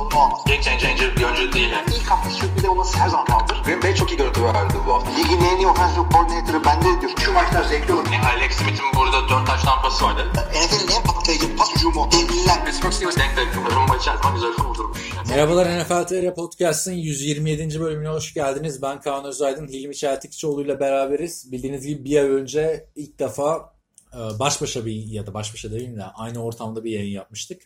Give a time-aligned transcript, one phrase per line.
[0.00, 0.40] sorunu olmaz.
[0.46, 1.86] Game changer bir oyuncu değil yani.
[1.96, 3.62] İlk hafta sürpriz olması her zaman kaldır.
[3.64, 5.10] Green Bay çok iyi görüntü verdi bu hafta.
[5.10, 7.12] Ligin en iyi offensive coordinator'ı bende diyor.
[7.24, 8.06] Şu maçlar zevkli olur.
[8.12, 10.22] Yani Alex Smith'in burada 4 taş tampası vardı.
[10.34, 12.08] NFL'in en patlayıcı pas hücumu.
[12.12, 12.64] Devliler.
[12.64, 13.56] Pittsburgh Steelers denk denk.
[13.56, 14.98] Rumba içerisinde güzel kurdurmuş.
[15.28, 17.80] Merhabalar NFL TR Podcast'ın 127.
[17.80, 18.82] bölümüne hoş geldiniz.
[18.82, 21.52] Ben Kaan Özaydın, Hilmi Çeltikçioğlu ile beraberiz.
[21.52, 23.74] Bildiğiniz gibi bir ay önce ilk defa
[24.14, 27.62] e, baş başa bir ya da baş başa değil de aynı ortamda bir yayın yapmıştık.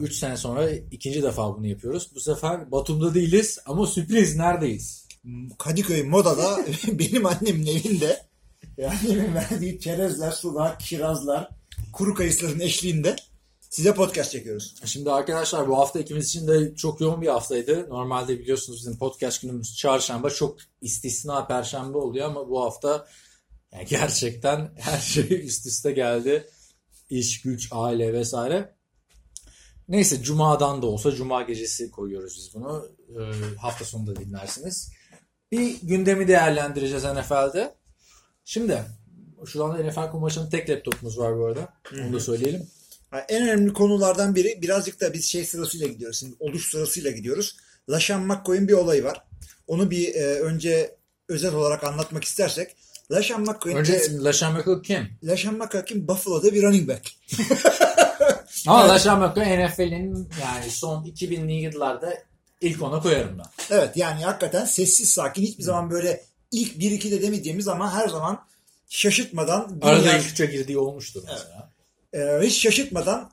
[0.00, 2.10] 3 sene sonra ikinci defa bunu yapıyoruz.
[2.14, 5.06] Bu sefer Batum'da değiliz ama sürpriz neredeyiz?
[5.58, 6.58] Kadıköy Moda'da
[6.92, 8.20] benim annemin evinde
[8.88, 11.48] annemin verdiği çerezler, sular, kirazlar,
[11.92, 13.16] kuru kayısıların eşliğinde
[13.70, 14.74] size podcast çekiyoruz.
[14.84, 17.88] Şimdi arkadaşlar bu hafta ikimiz için de çok yoğun bir haftaydı.
[17.90, 23.06] Normalde biliyorsunuz bizim podcast günümüz çarşamba çok istisna perşembe oluyor ama bu hafta
[23.72, 26.46] yani gerçekten her şey üst üste geldi.
[27.10, 28.74] İş, güç, aile vesaire.
[29.90, 32.88] Neyse cumadan da olsa cuma gecesi koyuyoruz biz bunu.
[33.08, 34.92] Ee, hafta sonunda dinlersiniz.
[35.52, 37.74] Bir gündemi değerlendireceğiz NFL'de.
[38.44, 38.82] Şimdi
[39.46, 41.68] şu anda NFL maçının tek laptopumuz var bu arada.
[41.94, 42.66] Onu da söyleyelim.
[43.10, 46.20] Ha, En önemli konulardan biri birazcık da biz şey sırasıyla gidiyoruz.
[46.20, 47.56] Şimdi oluş sırasıyla gidiyoruz.
[47.90, 49.24] Laşan McCoy'un bir olayı var.
[49.66, 50.96] Onu bir e, önce
[51.28, 52.76] özel olarak anlatmak istersek.
[53.10, 55.08] Laşan McCoy'un Önce LaShawn McCoy kim?
[55.24, 56.08] Laşan McCoy kim?
[56.08, 57.10] Buffalo'da bir running back.
[58.66, 62.14] Ama LaShawn McCoy NFL'in yani son 2000'li yıllarda
[62.60, 63.76] ilk ona koyarım ben.
[63.76, 68.44] Evet yani hakikaten sessiz sakin hiçbir zaman böyle ilk 1-2'de demeyeceğimiz ama her zaman
[68.88, 71.70] şaşırtmadan Arada ilk üçe girdiği olmuştur mesela.
[72.14, 73.30] Ee, hiç şaşırtmadan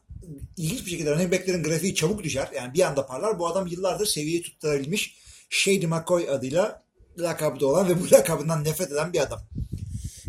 [0.58, 2.50] ilginç bir şekilde running backlerin grafiği çabuk düşer.
[2.55, 3.39] Yani bir anda parlar.
[3.39, 5.17] Bu adam yıllardır seviyeyi tutturabilmiş
[5.50, 6.82] Shady McCoy adıyla
[7.17, 9.39] lakabı da olan ve bu lakabından nefret eden bir adam.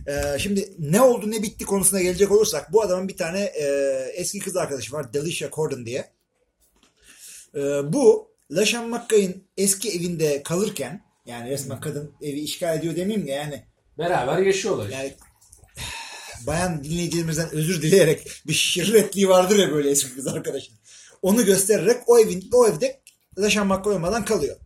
[0.08, 3.64] Ee, şimdi ne oldu ne bitti konusuna gelecek olursak bu adamın bir tane e,
[4.14, 6.10] eski kız arkadaşı var Delisha Corden diye.
[7.54, 7.60] Ee,
[7.92, 13.64] bu LaShawn McCoy'un eski evinde kalırken yani resmen kadın evi işgal ediyor demeyeyim de yani
[13.98, 14.88] Beraber yaşıyorlar.
[14.88, 15.14] yani
[16.46, 20.74] bayan dinleyicilerimizden özür dileyerek bir şirretliği vardır ya böyle eski kız arkadaşın.
[21.22, 23.00] Onu göstererek o evin o evde
[23.38, 24.56] Laşan olmadan kalıyor.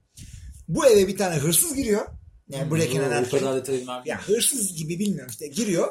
[0.69, 2.07] Bu eve bir tane hırsız giriyor.
[2.49, 3.39] Yani break in and Bu entry.
[3.39, 4.03] kadar detaylı bilmem.
[4.07, 5.89] Ya hırsız gibi bilmiyorum işte giriyor.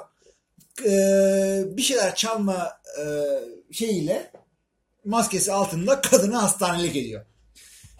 [0.85, 2.69] Ee, bir şeyler çalma
[2.99, 3.03] e,
[3.73, 4.31] şeyiyle
[5.05, 7.25] maskesi altında kadını hastanelik ediyor.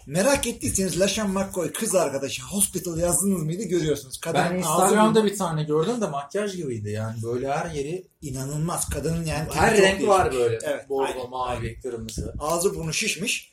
[0.06, 4.20] Merak ettiyseniz Laşan McCoy kız arkadaşı hospital yazdınız mıydı görüyorsunuz.
[4.20, 8.88] Kadın Ben Instagram'da bir tane gördüm de makyaj gibiydi yani böyle her yeri inanılmaz.
[8.88, 10.44] Kadının yani her renk var değişmiş.
[10.44, 10.58] böyle.
[10.64, 10.88] Evet.
[10.88, 12.34] Bordo, mavi, kırmızı.
[12.38, 13.52] Ağzı burnu şişmiş.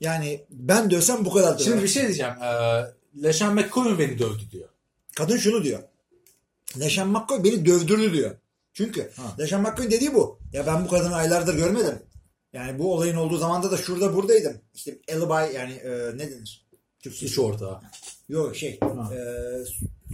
[0.00, 2.32] Yani ben dövsem bu kadar Şimdi bir şey diyeceğim.
[2.42, 2.82] Ee,
[3.16, 4.68] LaShawn McCoy mu beni dövdü diyor.
[5.16, 5.82] Kadın şunu diyor.
[6.80, 8.36] Leşan McCoy beni dövdürdü diyor.
[8.72, 9.36] Çünkü Ha.
[9.38, 10.38] Leşan McCoy'un dediği bu.
[10.52, 11.98] Ya ben bu kadını aylardır görmedim.
[12.52, 14.60] Yani bu olayın olduğu zamanda da şurada buradaydım.
[14.74, 16.66] İşte alibi yani e, ne denir?
[17.02, 17.28] Türkçe.
[17.28, 17.80] Suç ortağı.
[18.28, 18.80] Yok şey.
[18.80, 19.10] Ha.
[19.14, 19.20] e,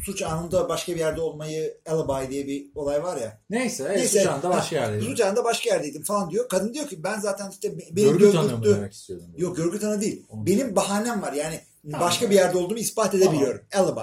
[0.04, 3.40] suç anında başka bir yerde olmayı alibi diye bir olay var ya.
[3.50, 5.04] Neyse, evet, suç anında başka ha, yerdeydi.
[5.04, 6.48] Suç anında başka yerdeydim falan diyor.
[6.48, 9.26] Kadın diyor ki ben zaten işte be- beni Görgü tanığı demek istiyordum.
[9.36, 10.26] Yok görgü tanığı değil.
[10.28, 11.32] Onu- Benim bahanem var.
[11.32, 12.00] Yani Tamam.
[12.06, 13.60] başka bir yerde olduğumu ispat edebiliyorum.
[13.74, 14.00] Alibi.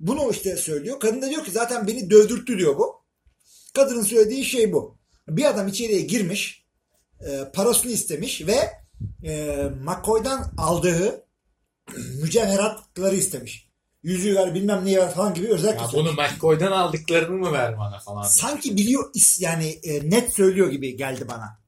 [0.00, 1.00] Bunu işte söylüyor.
[1.00, 3.02] Kadın da diyor ki zaten beni dövdürttü diyor bu.
[3.74, 4.98] Kadının söylediği şey bu.
[5.28, 6.62] Bir adam içeriye girmiş.
[7.28, 8.70] e, parasını istemiş ve
[9.24, 11.24] e, McCoy'dan aldığı
[12.22, 13.68] mücevheratları istemiş.
[14.02, 17.98] Yüzüğü ver bilmem neyi ver falan gibi özel Ya bunu McCoy'dan aldıklarını mı ver bana
[17.98, 18.22] falan.
[18.22, 21.58] sanki biliyor is- yani e, net söylüyor gibi geldi bana.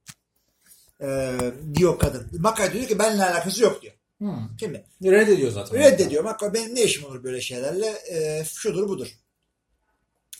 [1.00, 1.38] E,
[1.74, 2.30] diyor kadın.
[2.38, 3.94] McCoy diyor ki benimle alakası yok diyor.
[4.18, 4.48] Hmm.
[4.60, 5.78] Şimdi Reddediyor zaten.
[5.78, 6.24] Reddediyor.
[6.24, 7.86] Bak benim ne işim olur böyle şeylerle?
[8.10, 9.08] E, şudur budur.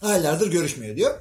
[0.03, 1.21] Aylardır görüşmüyor diyor.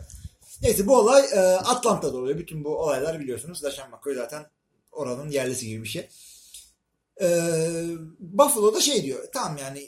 [0.62, 2.38] Neyse bu olay e, Atlanta'da oluyor.
[2.40, 3.64] Bütün bu olaylar biliyorsunuz.
[3.64, 4.46] Laşan McCoy zaten
[4.92, 6.10] oranın yerlisi gibi bir şey.
[7.22, 7.28] E,
[8.20, 9.28] Buffalo'da şey diyor.
[9.34, 9.88] Tamam yani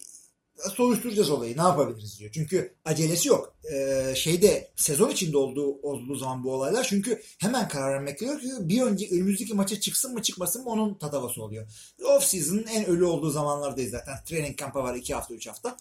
[0.76, 1.58] soruşturacağız olayı.
[1.58, 2.32] Ne yapabiliriz diyor.
[2.34, 3.56] Çünkü acelesi yok.
[3.74, 8.58] E, şeyde sezon içinde olduğu olduğu zaman bu olaylar çünkü hemen karar vermek gerekiyor.
[8.60, 11.68] Bir önce önümüzdeki maça çıksın mı çıkmasın mı onun tatavası oluyor.
[12.04, 14.24] Off season'ın en ölü olduğu zamanlardayız zaten.
[14.26, 15.78] Training kampı var 2 hafta 3 hafta.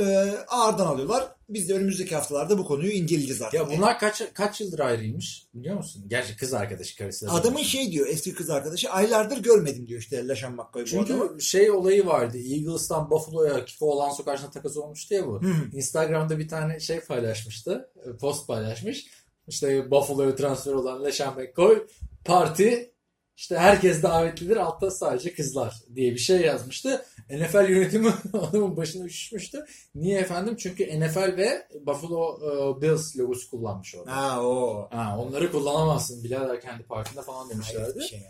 [0.00, 0.04] Ee,
[0.48, 1.28] ağırdan alıyorlar.
[1.48, 3.60] Biz de önümüzdeki haftalarda bu konuyu inceleyeceğiz artık.
[3.60, 6.04] Ya bunlar kaç kaç yıldır ayrıymış biliyor musun?
[6.08, 7.26] Gerçi kız arkadaşı karısı.
[7.26, 11.28] da Adamın şey diyor eski kız arkadaşı aylardır görmedim diyor işte Laşan McCoy bu adamı.
[11.28, 12.38] Çünkü şey olayı vardı.
[12.38, 15.42] Eagles'tan Buffalo'ya Kiko Alonso karşısında takas olmuştu ya bu.
[15.42, 15.52] Hı.
[15.72, 17.90] Instagram'da bir tane şey paylaşmıştı.
[18.06, 19.06] e, Post paylaşmış.
[19.48, 21.86] İşte Buffalo'ya transfer olan LeSean McCoy
[22.24, 22.92] parti
[23.38, 27.04] İşte herkes davetlidir altta sadece kızlar diye bir şey yazmıştı.
[27.30, 29.64] NFL yönetimi adamın başına üşüşmüştü.
[29.94, 30.56] Niye efendim?
[30.58, 34.16] Çünkü NFL ve Buffalo e, Bills logosu kullanmış orada.
[34.16, 34.88] Ha o.
[34.90, 38.08] Ha, onları kullanamazsın birader kendi parkında falan demişlerdi.
[38.08, 38.22] Şey.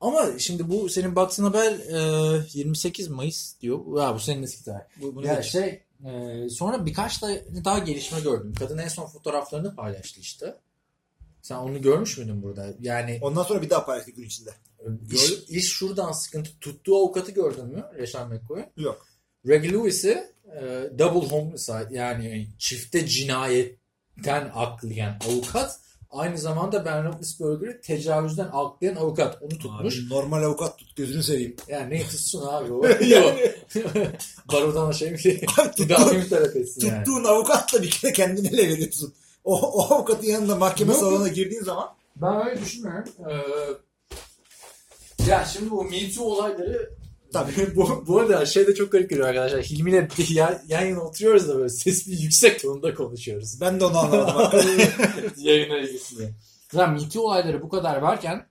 [0.00, 1.72] Ama şimdi bu senin baktığın haber
[2.40, 4.00] e, 28 Mayıs diyor.
[4.00, 4.84] Ya bu senin eski tarih.
[4.96, 7.28] Bu, bunu Ya ya şey e, sonra birkaç da
[7.64, 8.54] daha gelişme gördüm.
[8.58, 10.54] Kadın en son fotoğraflarını paylaştı işte.
[11.42, 12.66] Sen onu görmüş müydün burada?
[12.80, 14.50] Yani Ondan sonra bir daha paylaştık gün içinde.
[15.12, 16.50] iş, iş şuradan sıkıntı.
[16.60, 17.84] Tuttuğu avukatı gördün mü?
[17.98, 18.66] Reşan McCoy'un.
[18.76, 19.06] Yok.
[19.46, 25.80] Reggie Lewis'i e, double homicide yani çifte cinayetten aklayan avukat
[26.10, 29.42] aynı zamanda Ben Roethlisberger'i tecavüzden aklayan avukat.
[29.42, 29.98] Onu tutmuş.
[29.98, 31.56] Abi, normal avukat tut gözünü seveyim.
[31.68, 32.86] Yani ne tutsun abi o.
[33.06, 33.52] Yani-
[34.52, 35.16] Barodan o şey mi?
[35.16, 37.04] Tuttuğun- etsin yani?
[37.04, 39.14] Tuttuğun avukatla bir kere kendini ele veriyorsun.
[39.44, 41.00] O, o avukatın yanında mahkeme Yok.
[41.00, 43.12] salonuna girdiğin zaman Ben öyle düşünmüyorum.
[43.28, 43.34] Ee,
[45.30, 46.90] ya şimdi bu Me Too olayları
[47.32, 47.52] Tabii.
[47.76, 49.62] bu, bu arada şey de çok garip geliyor arkadaşlar.
[49.62, 53.60] Hilmi'yle yan, yan yana oturuyoruz da böyle ses bir yüksek tonda konuşuyoruz.
[53.60, 54.60] ben de onu anlamadım.
[55.36, 56.34] Yayına ilgisiyle.
[56.72, 58.46] Ya Me Too olayları bu kadar varken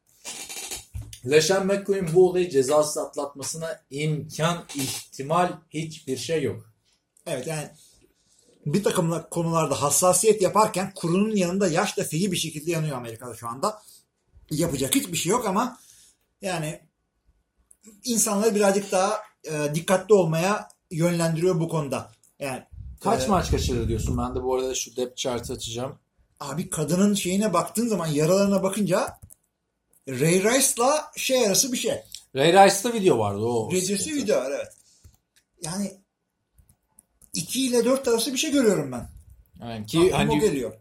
[1.29, 6.73] Leşan McCoy'un bu olayı cezasız atlatmasına imkan, ihtimal hiçbir şey yok.
[7.27, 7.69] evet yani
[8.65, 13.47] bir takım konularda hassasiyet yaparken kurunun yanında yaş da feyi bir şekilde yanıyor Amerika'da şu
[13.47, 13.81] anda.
[14.51, 15.79] Yapacak hiçbir şey yok ama
[16.41, 16.79] yani
[18.03, 22.11] insanları birazcık daha e, dikkatli olmaya yönlendiriyor bu konoda.
[22.39, 22.63] Yani
[23.03, 24.17] Kaç e, maç kaçırdı diyorsun?
[24.17, 25.95] Ben de bu arada şu depth chart'ı açacağım.
[26.39, 29.19] Abi kadının şeyine baktığın zaman yaralarına bakınca
[30.09, 32.03] Ray Rice'la şey arası bir şey.
[32.35, 33.69] Ray Rice'da video vardı o.
[33.81, 34.09] Sıkıntı.
[34.09, 34.73] video var evet.
[35.61, 36.00] Yani
[37.33, 39.09] 2 ile 4 arası bir şey görüyorum ben.
[39.61, 40.73] Yani ki Aklıma hani o geliyor.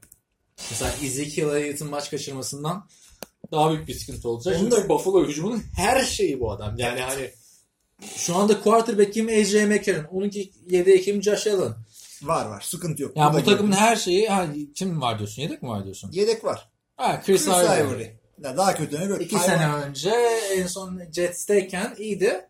[0.70, 2.88] mesela Ezekiel Elliott'ın maç kaçırmasından
[3.52, 4.56] daha büyük bir sıkıntı olacak.
[4.61, 6.75] Onu Çünkü da- Buffalo hücumunun her şeyi bu adam.
[6.79, 7.31] Yani hani
[8.17, 9.29] şu anda quarterback kim?
[9.29, 10.05] AJ McCarron.
[10.05, 11.23] Onunki yedeği kim?
[11.23, 11.75] Josh Allen.
[12.23, 13.17] Var var sıkıntı yok.
[13.17, 13.73] Yani bu takımın gördüm.
[13.73, 15.43] her şeyi hani kim var diyorsun?
[15.43, 16.11] Yedek mi var diyorsun?
[16.12, 16.69] Yedek var.
[16.97, 17.81] Ha Chris, Chris Ivory.
[17.81, 18.17] Ivory.
[18.44, 19.20] Ya daha kötüne gör.
[19.20, 20.11] İki Hayvan- sene önce
[20.56, 22.49] en son Jets'teyken iyiydi.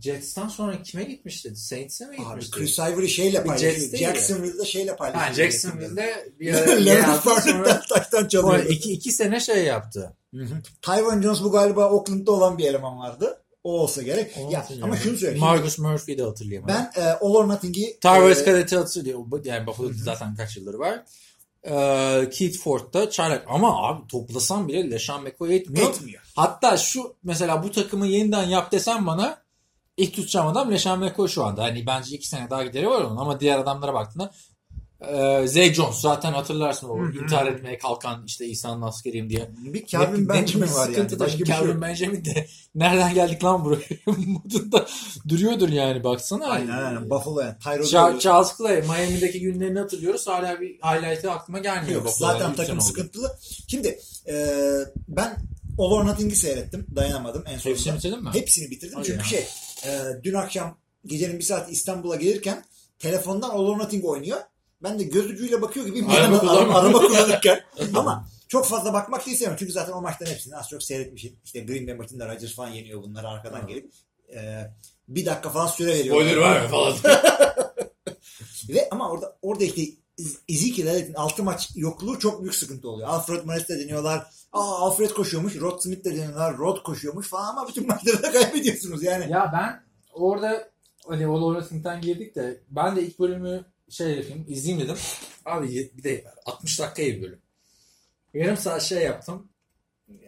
[0.00, 1.56] Jets'ten sonra kime gitmişti?
[1.56, 2.50] Saints'e mi Abi gitmişti?
[2.50, 3.98] Chris Ivory şeyle paylaşıyor.
[3.98, 5.26] Jacksonville'de şeyle paylaşıyor.
[5.28, 6.52] ha, Jacksonville'de bir
[6.86, 8.64] Leonard Fournette'den taştan çalıyor.
[8.64, 10.16] iki, iki sene şey yaptı.
[10.82, 13.42] Tyron Jones bu galiba Oakland'da olan bir eleman vardı.
[13.64, 14.34] O olsa gerek.
[14.40, 14.92] Onu ya, hatırlıyorum.
[14.92, 15.40] ama şunu söyleyeyim.
[15.44, 16.74] Marcus Murphy'yi de hatırlayamadım.
[16.74, 19.44] Ben e, All or Nothing'i Tyrese e, Cadet'i hatırlıyor.
[19.44, 21.02] Yani Buffalo'da zaten kaç yıldır var.
[21.64, 23.44] Ee, Keith Ford'da çaylak.
[23.48, 25.90] Ama abi toplasam bile LeSean McCoy etmiyor.
[25.90, 26.22] etmiyor.
[26.36, 29.45] Hatta şu mesela bu takımı yeniden yap desem bana
[29.96, 31.62] ilk tutacağım adam LeSean McCoy şu anda.
[31.62, 34.32] Hani bence iki sene daha gideri var onun ama diğer adamlara baktığında
[35.00, 39.50] e, Zay Jones zaten hatırlarsın o intihar etmeye kalkan işte İsa'nın askeriyim diye.
[39.58, 41.18] Bir Calvin Benjamin var yani.
[41.18, 41.82] Başka bir şey Calvin yok.
[41.82, 44.86] Benjamin de nereden geldik lan buraya modunda
[45.28, 46.46] duruyordur yani baksana.
[46.46, 47.10] Aynen aynen.
[47.10, 47.54] Buffalo yani.
[47.64, 48.18] Taylor.
[48.18, 50.26] Charles Clay Miami'deki günlerini hatırlıyoruz.
[50.26, 52.04] Hala bir highlight'ı aklıma gelmiyor.
[52.04, 52.84] Yok, zaten Üç takım sene oldu.
[52.84, 53.38] sıkıntılı.
[53.68, 53.98] Şimdi
[54.28, 54.34] e,
[55.08, 55.36] ben
[55.78, 56.86] All or Nothing'i seyrettim.
[56.96, 57.70] Dayanamadım en sonunda.
[57.78, 58.30] Hepsini bitirdin mi?
[58.32, 58.94] Hepsini bitirdim.
[58.96, 59.24] Hadi Çünkü ya.
[59.24, 59.46] şey
[59.84, 62.64] e, dün akşam gecenin bir saat İstanbul'a gelirken
[62.98, 64.40] telefondan All or Nothing oynuyor.
[64.82, 67.60] Ben de göz ucuyla bakıyor gibi bir Araba araba, araba kullanırken.
[67.94, 69.56] Ama çok fazla bakmak da istemiyorum.
[69.58, 71.36] Çünkü zaten o maçların hepsini az çok seyretmişim.
[71.44, 73.92] İşte Green Bay maçında Rodgers falan yeniyor bunları arkadan gelip.
[74.34, 74.70] E,
[75.08, 76.16] bir dakika falan süre veriyor.
[76.16, 76.94] Spoiler var mı falan.
[78.68, 79.82] Ve ama orada orada işte
[80.18, 83.08] Ez- Ezekiel Elliott'in 6 maç yokluğu çok büyük sıkıntı oluyor.
[83.08, 84.26] Alfred Morris de deniyorlar.
[84.52, 85.56] Aa Alfred koşuyormuş.
[85.60, 86.58] Rod Smith de deniyorlar.
[86.58, 89.32] Rod koşuyormuş falan ama bütün maçları da kaybediyorsunuz yani.
[89.32, 89.82] ya ben
[90.12, 90.70] orada
[91.08, 94.96] hani o Lawrence'den girdik de ben de ilk bölümü şey yapayım izleyeyim dedim.
[95.44, 97.40] Abi bir de 60 dakika bir bölüm.
[98.34, 99.48] Yarım saat şey yaptım.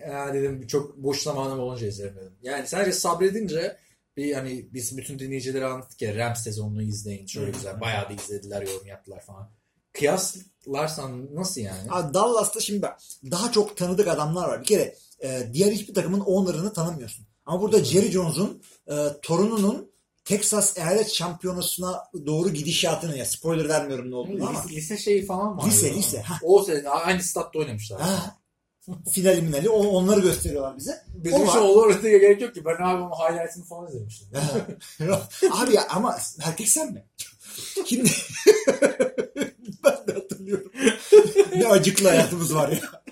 [0.08, 2.32] Ya dedim çok boş zamanım olunca izlerim dedim.
[2.42, 3.76] Yani sadece sabredince
[4.16, 7.26] bir hani biz bütün dinleyicilere anlattık ya Rams sezonunu izleyin.
[7.26, 7.80] Şöyle güzel.
[7.80, 9.50] Bayağı da izlediler, yorum yaptılar falan.
[9.92, 11.88] Kıyaslarsan nasıl yani?
[11.90, 14.60] Abi Dallas'ta şimdi bak daha çok tanıdık adamlar var.
[14.60, 17.26] Bir kere e, diğer hiçbir takımın owner'ını tanımıyorsun.
[17.46, 19.90] Ama burada Jerry Jones'un e, torununun
[20.24, 25.58] Texas eyalet şampiyonasına doğru gidişatını ya spoiler vermiyorum ne olduğunu ama Lise, lise şeyi falan
[25.58, 25.66] var.
[25.66, 26.34] Lise, lise, ha.
[26.42, 28.00] O sene aynı statta oynamışlar.
[28.00, 28.36] ha,
[29.12, 31.02] finali minali o- onları gösteriyorlar bize.
[31.14, 32.64] Bizim için olur öteye gerek yok ki.
[32.64, 34.28] Ben abi onun highlight'ını falan izlemiştim.
[35.52, 37.06] Abi ya ama erkek sen mi?
[37.86, 38.10] Şimdi
[40.50, 40.72] hatırlıyorum.
[41.56, 43.02] ne acıklı hayatımız var ya.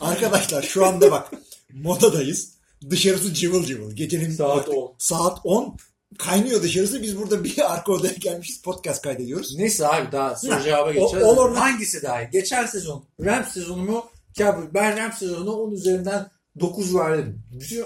[0.00, 1.30] Arkadaşlar şu anda bak
[1.72, 2.54] modadayız.
[2.90, 3.92] Dışarısı cıvıl cıvıl.
[3.92, 4.94] Gecenin Saat artık 10.
[4.98, 5.76] Saat 10.
[6.18, 7.02] Kaynıyor dışarısı.
[7.02, 8.62] Biz burada bir arka odaya gelmişiz.
[8.62, 9.56] Podcast kaydediyoruz.
[9.56, 11.26] Neyse abi daha soru cevaba o- geçeceğiz.
[11.26, 11.60] olur mu?
[11.60, 12.30] Hangisi daha iyi?
[12.30, 14.10] Geçen sezon Rams sezonu mu?
[14.34, 14.68] Cowboys.
[14.74, 16.30] Ben Rams sezonunu 10 üzerinden
[16.60, 17.42] 9 verdim.
[17.52, 17.84] Bütün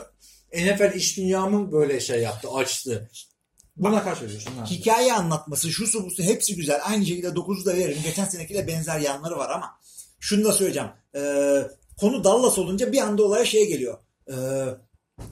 [0.54, 3.11] NFL iş dünyamı böyle şey yaptı, açtı.
[3.76, 4.52] Buna kaç veriyorsun?
[4.56, 4.66] Ha?
[4.66, 6.80] Hikaye anlatması, şu su bu su hepsi güzel.
[6.84, 8.02] Aynı şekilde 9'u da veririm.
[8.04, 9.70] Geçen senekiyle benzer yanları var ama
[10.20, 10.88] şunu da söyleyeceğim.
[11.16, 11.62] Ee,
[11.96, 13.98] konu Dallas olunca bir anda olaya şey geliyor.
[14.30, 14.34] Ee,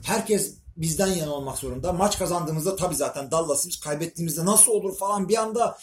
[0.03, 1.93] herkes bizden yana olmak zorunda.
[1.93, 5.77] Maç kazandığımızda tabii zaten Dallas'ımız kaybettiğimizde nasıl olur falan bir anda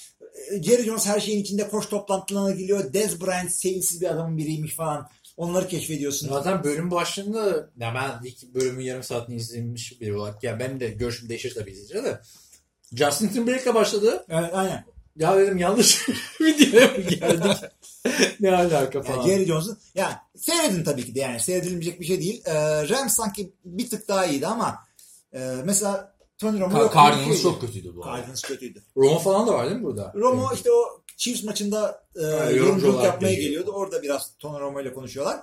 [0.50, 2.92] e, Jerry Jones her şeyin içinde koş toplantılarına giriyor.
[2.92, 5.08] Dez Bryant sevimsiz bir adamın biriymiş falan.
[5.36, 6.28] Onları keşfediyorsun.
[6.28, 10.88] Zaten bölüm başlığında ya ben ilk bölümün yarım saatini izlemiş biri olarak ya benim de
[10.88, 12.20] görüşüm değişir tabii izleyince de
[12.94, 14.26] Justin Timberlake'le başladı.
[14.28, 14.85] Evet, aynen.
[15.16, 16.09] Ya dedim yanlış
[16.40, 17.56] videoya mı geldik?
[18.40, 19.18] ne alaka falan.
[19.18, 22.42] Yani Jerry Jones'un yani seyredin tabii ki de yani seyredilmeyecek bir şey değil.
[22.47, 24.78] Ee, Rams sanki bir tık daha iyiydi ama
[25.32, 26.94] e, mesela Tony Romo Ka-.
[26.94, 28.04] Cardinals çok kötüydü bu.
[28.04, 28.82] Cardinals kötüydü.
[28.97, 30.12] Roma falan da var değil mi burada?
[30.16, 33.47] Romo işte o Chiefs maçında e, yorumcu yorumculuk yapmaya geliyor.
[33.47, 33.70] geliyordu.
[33.70, 35.40] Orada biraz Tony Romo ile konuşuyorlar.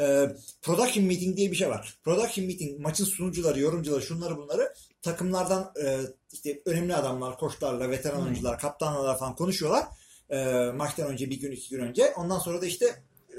[0.00, 1.98] E, production meeting diye bir şey var.
[2.04, 6.00] Production meeting maçın sunucuları, yorumcuları, şunları bunları takımlardan e,
[6.34, 8.24] işte önemli adamlar, koçlarla, veteran Hmm.
[8.24, 9.84] oyuncular, kaptanlar falan konuşuyorlar.
[10.30, 10.44] E,
[10.76, 12.12] maçtan önce bir gün iki gün önce.
[12.16, 12.86] Ondan sonra da işte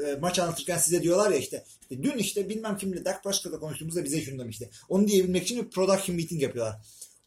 [0.07, 4.03] e, maç anlatırken size diyorlar ya işte, işte dün işte bilmem kimle Dak Prescott'la konuştuğumuzda
[4.03, 4.69] bize şunu demişti.
[4.89, 6.75] Onu diyebilmek için bir production meeting yapıyorlar.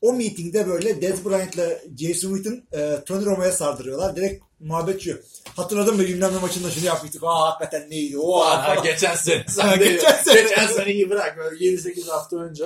[0.00, 4.16] O meetingde böyle Dez Bryant'la Jason Witten e, Tony Romo'ya sardırıyorlar.
[4.16, 5.20] Direkt muhabbet şu.
[5.56, 7.22] Hatırladın mı bilmem ne maçında şunu yapmıştık.
[7.24, 8.18] Aa hakikaten neydi?
[8.18, 9.44] O Aa, geçen sene.
[9.78, 10.40] Geçen sene.
[10.42, 11.36] geçen seneyi bırak.
[11.36, 12.64] Böyle 7-8 hafta önce.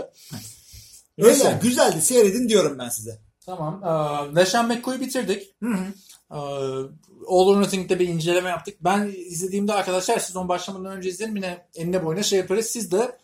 [1.19, 1.59] Öyle Neyse.
[1.62, 2.02] güzeldi.
[2.02, 3.19] Seyredin diyorum ben size.
[3.47, 3.83] Tamam.
[3.85, 5.54] Ee, Leşan McCoy'u bitirdik.
[5.62, 5.85] Hı hı.
[6.31, 6.37] Ee,
[7.28, 8.76] All or Nothing'de bir inceleme yaptık.
[8.81, 11.37] Ben izlediğimde arkadaşlar sezon başlamadan önce izledim.
[11.37, 12.66] Yine enine boyuna şey yaparız.
[12.66, 13.19] Siz de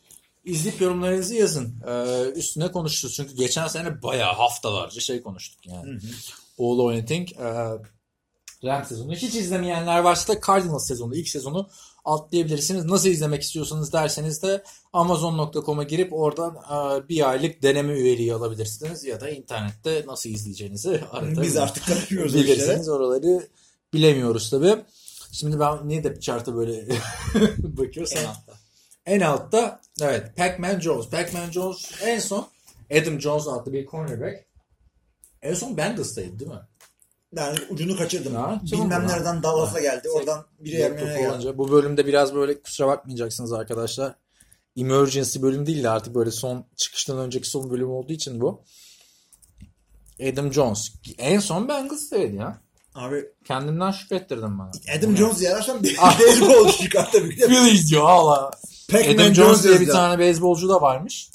[0.45, 1.75] izleyip yorumlarınızı yazın.
[1.88, 3.14] Ee, üstüne konuşuruz.
[3.14, 5.99] Çünkü geçen sene bayağı haftalarca şey konuştuk yani.
[6.59, 7.33] All or Nothing.
[7.33, 7.78] E,
[8.64, 9.14] Rams sezonu.
[9.14, 11.68] Hiç izlemeyenler varsa da Cardinals sezonu, ilk sezonu
[12.08, 12.84] atlayabilirsiniz.
[12.84, 14.62] Nasıl izlemek istiyorsanız derseniz de
[14.92, 19.04] Amazon.com'a girip oradan e, bir aylık deneme üyeliği alabilirsiniz.
[19.04, 21.46] Ya da internette nasıl izleyeceğinizi aratabilirsiniz.
[21.48, 22.24] Biz artık işlere.
[22.34, 23.46] Bilirsiniz oraları
[23.94, 24.76] bilemiyoruz tabii.
[25.32, 26.84] Şimdi ben niye de bir chart'a böyle
[27.58, 28.12] bakıyoruz.
[28.12, 28.52] En En, altta.
[29.06, 31.06] en altta evet Pac-Man Jones.
[31.06, 32.46] Pac-Man Jones en son
[32.92, 34.44] Adam Jones adlı bir cornerback.
[35.42, 36.60] En son Bengals'taydı değil mi?
[37.32, 38.35] Ben ucunu kaçırdım.
[38.35, 39.08] Ha, Bilmem olan.
[39.08, 40.08] nereden Dallas'a geldi.
[40.11, 41.58] Oradan biri yerine geldi.
[41.58, 44.14] Bu bölümde biraz böyle kusura bakmayacaksınız arkadaşlar.
[44.76, 48.64] Emergency bölüm değil de artık böyle son çıkıştan önceki son bölüm olduğu için bu.
[50.32, 50.92] Adam Jones.
[51.18, 52.61] En son Bengals'taydı ya.
[52.94, 54.70] Abi Kendimden şüphe ettirdim bana.
[54.99, 57.47] Adam Jones yararsan bir beyzbolcu çıkar tabii ki.
[57.47, 58.50] Phillies diyor hala.
[58.94, 61.30] Adam Jones diye bir tane beyzbolcu da varmış.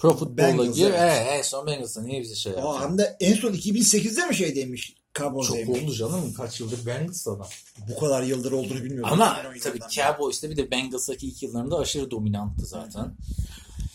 [0.00, 0.90] Pro Bengals, gir.
[0.90, 1.26] evet.
[1.28, 2.78] En son Bengals'ta niye bize şey yaptı?
[2.80, 4.94] hem de en son 2008'de mi şeydeymiş?
[5.14, 5.66] Cowboys'daymış.
[5.78, 6.34] Çok oldu canım.
[6.34, 7.46] Kaç yıldır Bengals'ta adam.
[7.88, 9.12] Bu kadar yıldır olduğunu bilmiyordum.
[9.12, 9.78] Ama 2017'den tabii.
[9.90, 13.14] Cowboys'ta bir de Bengals'taki ilk yıllarında aşırı dominanttı zaten.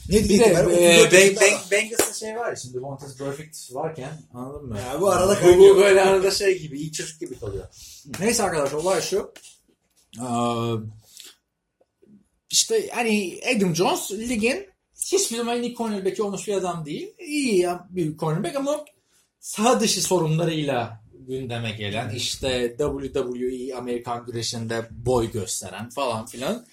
[0.10, 0.64] Ne diyeyim ben?
[0.70, 1.62] e, 34 Beng- yaşında Beng- adam.
[1.72, 4.80] Bengals'ta şey var ya şimdi Montez Perfect varken anladın mı?
[4.80, 7.66] Ya bu arada bu, bu böyle arada şey gibi iyi çocuk gibi kalıyor.
[8.20, 9.34] Neyse arkadaşlar olay şu.
[10.20, 10.26] Ee,
[12.50, 14.68] işte hani Adam Jones ligin
[15.12, 17.14] hiçbir zaman iyi cornerback'i olmuş bir adam değil.
[17.20, 18.86] İyi bir cornerback ama
[19.40, 26.66] sağ dışı sorunlarıyla gündeme gelen işte WWE Amerikan güreşinde boy gösteren falan filan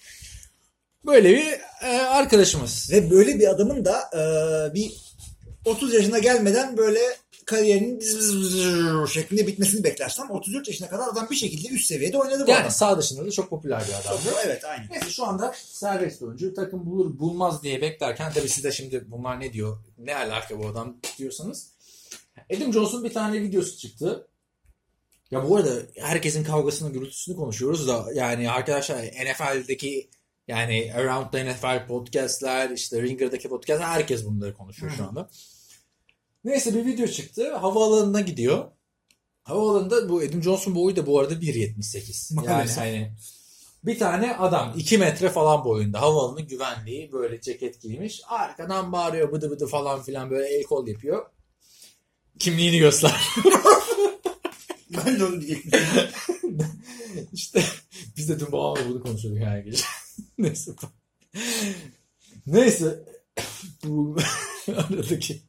[1.05, 1.47] böyle bir
[1.87, 2.91] e, arkadaşımız.
[2.91, 4.91] Ve böyle bir adamın da e, bir
[5.65, 6.99] 30 yaşına gelmeden böyle
[7.45, 12.61] kariyerinin şeklinde bitmesini beklersem 34 yaşına kadar adam bir şekilde üst seviyede oynadı bu Yani
[12.61, 12.71] adam.
[12.71, 14.29] sağ dışında da çok popüler bir adamdı.
[14.45, 14.83] Evet aynı.
[14.91, 16.53] Neyse şu anda serbest oyuncu.
[16.53, 19.77] Takım bulur bulmaz diye beklerken tabii siz de şimdi bunlar ne diyor?
[19.97, 21.67] Ne alaka bu adam diyorsanız.
[22.55, 24.27] Adam Jones'un bir tane videosu çıktı.
[25.31, 30.09] Ya bu arada herkesin kavgasını gürültüsünü konuşuyoruz da yani arkadaşlar NFL'deki
[30.47, 35.29] yani Around the NFL podcastler işte Ringer'daki podcastler herkes bunları konuşuyor şu anda.
[36.43, 37.55] Neyse bir video çıktı.
[37.55, 38.71] Havaalanına gidiyor.
[39.43, 42.45] Havaalanında bu Adam Jones'un boyu da bu arada 1.78.
[42.45, 43.11] Yani hani
[43.83, 48.21] bir tane adam 2 metre falan boyunda havaalanı güvenliği böyle ceket giymiş.
[48.27, 51.25] Arkadan bağırıyor bıdı bıdı falan filan böyle el kol yapıyor.
[52.39, 53.21] Kimliğini göster.
[54.97, 55.79] Ben de onu diyecektim.
[57.33, 57.63] işte
[58.17, 59.83] biz de dün babamla bunu konuşuyorduk her gece.
[60.37, 60.71] Neyse.
[62.47, 63.03] Neyse.
[63.83, 64.17] Bu
[64.67, 65.41] aradaki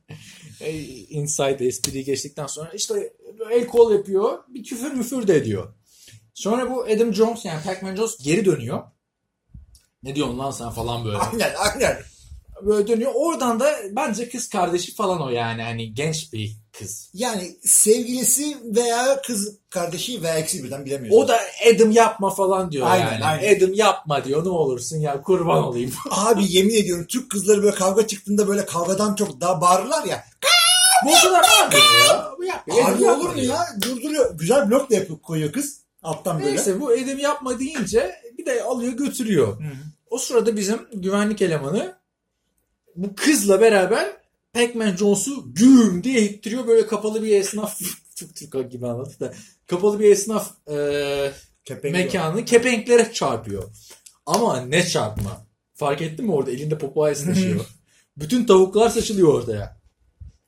[0.64, 0.72] e,
[1.08, 3.12] inside espriyi geçtikten sonra işte
[3.50, 4.38] el kol yapıyor.
[4.48, 5.74] Bir küfür müfür de ediyor.
[6.34, 8.82] Sonra bu Adam Jones yani Pac-Man Jones geri dönüyor.
[10.02, 11.16] Ne diyorsun lan sen falan böyle.
[11.32, 11.98] aynen aynen.
[12.62, 13.12] Böyle dönüyor.
[13.14, 15.62] Oradan da bence kız kardeşi falan o yani.
[15.62, 17.10] Hani genç bir kız.
[17.14, 21.22] Yani sevgilisi veya kız kardeşi veya ikisi birden bilemiyorsun.
[21.22, 21.40] O da
[21.74, 23.24] Adam yapma falan diyor Aynen, yani.
[23.24, 23.56] aynen.
[23.56, 24.44] Adam yapma diyor.
[24.44, 25.92] Ne olursun ya kurban olayım.
[26.10, 30.24] Abi yemin ediyorum Türk kızları böyle kavga çıktığında böyle kavgadan çok daha bağırırlar ya.
[31.04, 32.64] Bu kadar bağırmıyor ya.
[32.68, 33.66] Bu Abi olur mu ya?
[33.82, 34.38] Durduruyor.
[34.38, 35.80] Güzel blok da yapıp koyuyor kız.
[36.02, 36.50] Alttan böyle.
[36.50, 39.56] Neyse bu Adam yapma deyince bir de alıyor götürüyor.
[40.10, 41.94] O sırada bizim güvenlik elemanı
[42.96, 44.16] bu kızla beraber
[44.54, 46.66] Pac-Man Jones'u güm diye ittiriyor.
[46.66, 47.80] Böyle kapalı bir esnaf
[48.14, 49.34] çok Türk gibi anlattı da
[49.66, 51.32] kapalı bir esnaf e,
[51.64, 53.64] Kepenk mekanı kepenklere çarpıyor.
[54.26, 55.46] Ama ne çarpma.
[55.74, 57.66] Fark ettin mi orada elinde Popeyes taşıyor.
[58.16, 59.83] Bütün tavuklar saçılıyor ortaya.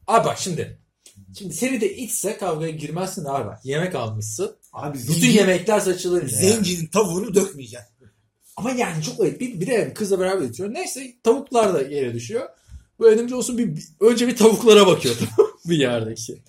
[0.07, 0.79] Abi bak şimdi.
[1.39, 3.57] Şimdi seni de içse kavgaya girmezsin abi.
[3.65, 4.57] Yemek almışsın.
[4.73, 6.37] Abi Bütün zenci, yemekler saçılınca.
[6.37, 6.47] yani.
[6.53, 7.89] zencinin tavuğunu dökmeyeceksin.
[8.57, 9.41] Ama yani çok ayıp.
[9.41, 10.75] Bir, bir de kızla beraber içiyor.
[10.75, 12.49] Neyse tavuklar da yere düşüyor.
[12.99, 15.15] Bu önce olsun bir, önce bir tavuklara bakıyor
[15.65, 16.43] bir yerdeki.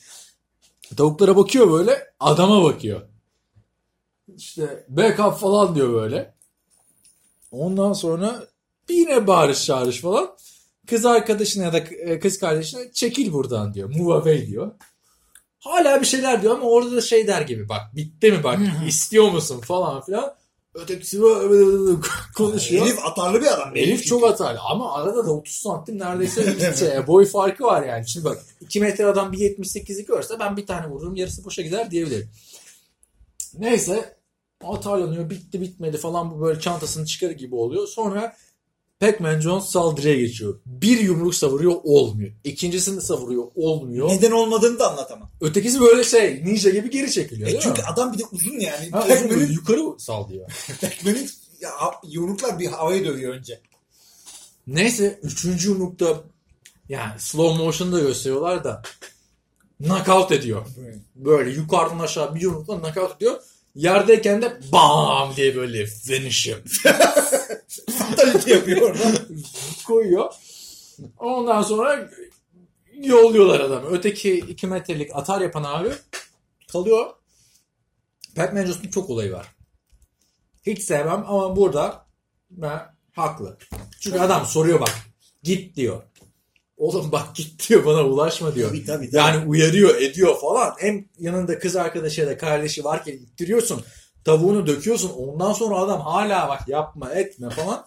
[0.98, 3.02] Tavuklara bakıyor böyle adama bakıyor.
[4.38, 6.34] İşte backup falan diyor böyle.
[7.52, 8.48] Ondan sonra
[8.90, 10.30] yine bağırış çağırış falan.
[10.88, 13.96] Kız arkadaşına ya da e, kız kardeşine çekil buradan diyor.
[13.96, 14.72] Move away diyor.
[15.60, 19.32] Hala bir şeyler diyor ama orada da şey der gibi bak bitti mi bak istiyor
[19.32, 20.34] musun falan filan.
[20.74, 21.20] Ötekisi
[22.38, 22.88] konuşuyor.
[22.88, 23.75] Elif atarlı bir adam.
[23.75, 28.10] Elif çok atarlı ama arada da 30 santim neredeyse şey, boy farkı var yani.
[28.10, 31.91] Şimdi bak 2 metre adam bir 78'i görse ben bir tane vururum yarısı boşa gider
[31.91, 32.29] diyebilirim.
[33.53, 34.17] Neyse
[34.63, 37.88] atarlanıyor bitti bitmedi falan bu böyle çantasını çıkarır gibi oluyor.
[37.88, 38.36] Sonra
[39.00, 40.60] Pac-Man Jones saldırıya geçiyor.
[40.66, 42.32] Bir yumruk savuruyor olmuyor.
[42.44, 44.10] İkincisini savuruyor olmuyor.
[44.10, 45.32] Neden olmadığını da anlatamam.
[45.42, 47.88] Ötekisi böyle şey ninja gibi geri çekiliyor E çünkü mi?
[47.88, 48.89] adam bir de uzun yani.
[48.92, 50.50] Ha, uzun böyle yukarı sallıyor.
[50.82, 51.30] Pac-Man'in
[52.04, 53.60] yumruklar bir havayı dövüyor önce.
[54.68, 56.24] Neyse üçüncü yumrukta
[56.89, 58.82] yani slow motion'da gösteriyorlar da
[59.84, 60.66] knockout ediyor.
[61.16, 63.39] Böyle yukarıdan aşağı bir yumrukla knockout ediyor.
[63.75, 66.58] Yerdeyken de bam diye böyle finish him
[68.10, 69.12] Fatality yapıyor orada.
[69.88, 70.34] koyuyor.
[71.20, 72.10] Ondan sonra
[72.93, 73.88] yolluyorlar adamı.
[73.88, 75.89] Öteki 2 metrelik atar yapan abi
[76.72, 77.06] kalıyor.
[78.36, 79.48] Pac-Man Jones'un çok olayı var.
[80.65, 82.06] Hiç sevmem ama burada
[82.50, 83.58] ben haklı.
[84.00, 84.96] Çünkü adam soruyor bak.
[85.43, 86.02] Git diyor.
[86.78, 88.70] Oğlum bak git diyor bana ulaşma diyor.
[88.70, 89.17] Tabii, tabii, tabii.
[89.17, 90.74] Yani uyarıyor ediyor falan.
[90.80, 93.84] Hem yanında kız arkadaşı ya da kardeşi varken ittiriyorsun.
[94.28, 95.10] Tavuğunu döküyorsun.
[95.10, 97.86] Ondan sonra adam hala bak yapma etme falan.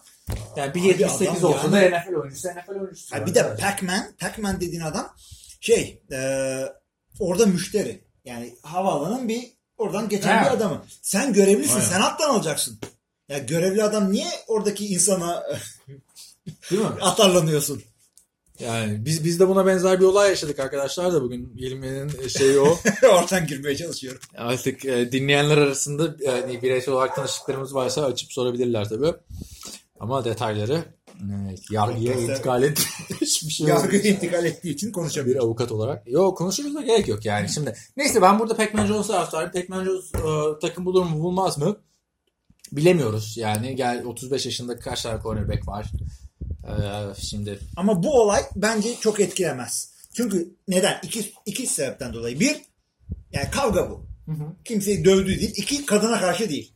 [0.55, 3.15] Yani bir 78 adam olsa da yani- NFL oyuncusu NFL oyuncusu.
[3.15, 5.15] Ha, bir de Pac-Man, Pac-Man dediğin adam
[5.59, 6.19] şey e,
[7.19, 8.03] orada müşteri.
[8.25, 10.45] Yani havaalanının bir oradan geçen Ha.
[10.45, 10.85] bir adamı.
[11.01, 11.75] Sen görevlisin.
[11.75, 11.85] Aynen.
[11.85, 12.79] Sen alttan alacaksın.
[13.29, 15.43] Ya görevli adam niye oradaki insana
[16.71, 16.87] Değil mi?
[17.01, 17.83] atarlanıyorsun?
[18.63, 22.77] Yani biz biz de buna benzer bir olay yaşadık arkadaşlar da bugün Hilmi'nin şeyi o.
[23.13, 24.21] Oradan girmeye çalışıyorum.
[24.37, 29.13] Artık e, dinleyenler arasında yani bireysel olarak tanıştıklarımız varsa açıp sorabilirler tabii.
[29.99, 30.83] Ama detayları
[31.19, 35.35] e, yargıya Podcast'te- intikal etmiş bir şey Yargıya intikal ettiği için bir konuşabilir.
[35.35, 36.07] avukat olarak.
[36.07, 37.49] Yok konuşuruz da gerek yok yani.
[37.49, 39.51] Şimdi neyse ben burada Pac-Man Jones taraftarıyım.
[39.51, 41.77] Pac-Man Jones e, takım bulur mu bulmaz mı?
[42.71, 43.75] Bilemiyoruz yani.
[43.75, 45.85] Gel 35 yaşında kaç tane cornerback var?
[47.17, 49.91] Şimdi Ama bu olay bence çok etkilemez.
[50.13, 50.99] Çünkü neden?
[51.03, 52.39] İki, iki sebepten dolayı.
[52.39, 52.61] Bir,
[53.31, 54.05] yani kavga bu.
[54.65, 55.53] Kimseyi dövdüğü değil.
[55.55, 56.73] İki, kadına karşı değil.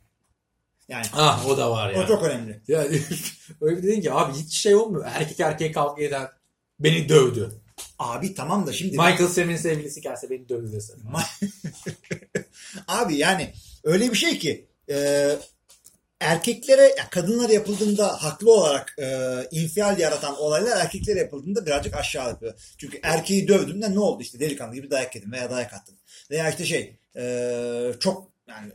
[0.88, 2.04] Yani ah o da var ya.
[2.04, 2.62] o çok önemli.
[2.68, 3.02] Yani
[3.62, 5.06] öyle bir dedin ki abi hiç şey olmuyor.
[5.14, 6.28] Erkek erkeğe kavga eden
[6.80, 7.62] beni dövdü.
[8.00, 11.02] Abi tamam da şimdi Michael Sam'in sevgilisi gelse beni dövdü desene.
[12.88, 15.30] Abi yani öyle bir şey ki e,
[16.20, 19.08] erkeklere ya kadınlara yapıldığında haklı olarak e,
[19.52, 22.54] infial yaratan olaylar erkeklere yapıldığında birazcık aşağı yapıyor.
[22.78, 25.96] Çünkü erkeği dövdüğümde ne oldu işte delikanlı gibi dayak yedim veya dayak attım.
[26.32, 28.72] Veya işte şey e, çok yani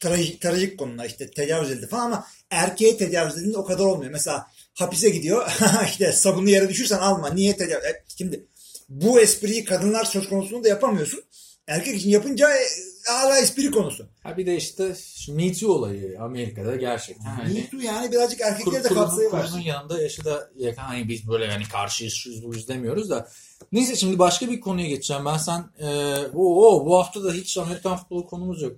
[0.00, 4.10] trajik, trajik konular işte tecavüz edildi falan ama erkeğe tecavüz edildiğinde o kadar olmuyor.
[4.10, 5.50] Mesela hapise gidiyor
[5.86, 8.46] işte sabunu yere düşürsen alma niye tecavüz e, Şimdi
[8.88, 11.24] bu espriyi kadınlar söz konusunda da yapamıyorsun.
[11.68, 12.60] Erkek için yapınca e,
[13.06, 14.06] hala espri konusu.
[14.22, 17.24] Ha bir de işte şu Me Too olayı Amerika'da gerçekten.
[17.24, 19.46] Hani Me Too yani birazcık erkekleri de kapsayı var.
[19.46, 20.82] kurunun yanında yaşı da yakın.
[20.82, 23.28] Hani biz böyle yani karşıyız şuyuz buyuz demiyoruz da.
[23.72, 25.24] Neyse şimdi başka bir konuya geçeceğim.
[25.24, 28.76] Ben sen e, oo, bu hafta da hiç Amerikan futbolu konumuz yok.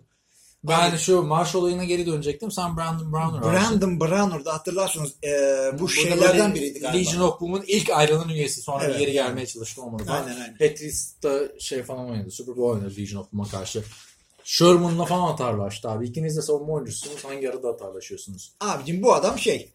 [0.64, 2.50] Ben şu marş olayına geri dönecektim.
[2.50, 3.42] Sen Brandon Browner.
[3.42, 5.28] Brandon Browner'da hatırlarsınız e,
[5.72, 6.98] bu Burada şeylerden biriydi galiba.
[6.98, 8.60] Legion of Boom'un ilk ayrılan üyesi.
[8.60, 8.98] Sonra Evet.
[8.98, 10.04] geri gelmeye çalıştı olmadı.
[10.08, 10.58] Aynen, aynen.
[10.58, 12.30] Patriots'ta şey falan oynadı.
[12.30, 13.84] Super Bowl oynadı Legion of Boom'a karşı.
[14.44, 16.06] Sherman'la falan atarlaştı abi.
[16.06, 17.24] İkiniz de savunma oyuncusunuz.
[17.24, 18.52] Hangi arada atarlaşıyorsunuz?
[18.60, 19.74] Abicim bu adam şey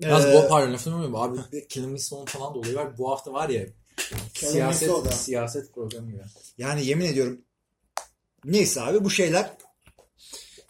[0.00, 1.16] Yalnız Ee, bu pardon lafını bilmiyorum.
[1.16, 2.98] Abi Killing Sloan falan da olayı var.
[2.98, 3.66] Bu hafta var ya
[4.34, 6.22] siyaset, siyaset programı gibi.
[6.58, 7.40] Yani yemin ediyorum
[8.52, 9.50] neyse abi bu şeyler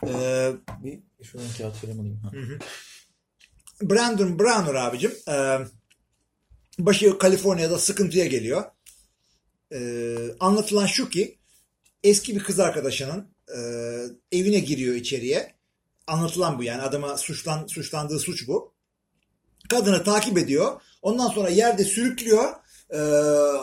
[0.06, 2.20] e, Bir şuradan kağıt kalem alayım.
[2.22, 2.30] Ha.
[3.82, 5.58] Brandon Browner abicim e,
[6.78, 8.64] başı Kaliforniya'da sıkıntıya geliyor.
[9.72, 9.80] E,
[10.40, 11.38] anlatılan şu ki
[12.04, 13.58] eski bir kız arkadaşının e,
[14.38, 15.54] evine giriyor içeriye.
[16.06, 18.74] Anlatılan bu yani adama suçlan, suçlandığı suç bu.
[19.68, 20.80] Kadını takip ediyor.
[21.02, 22.52] Ondan sonra yerde sürüklüyor.
[22.90, 22.98] E,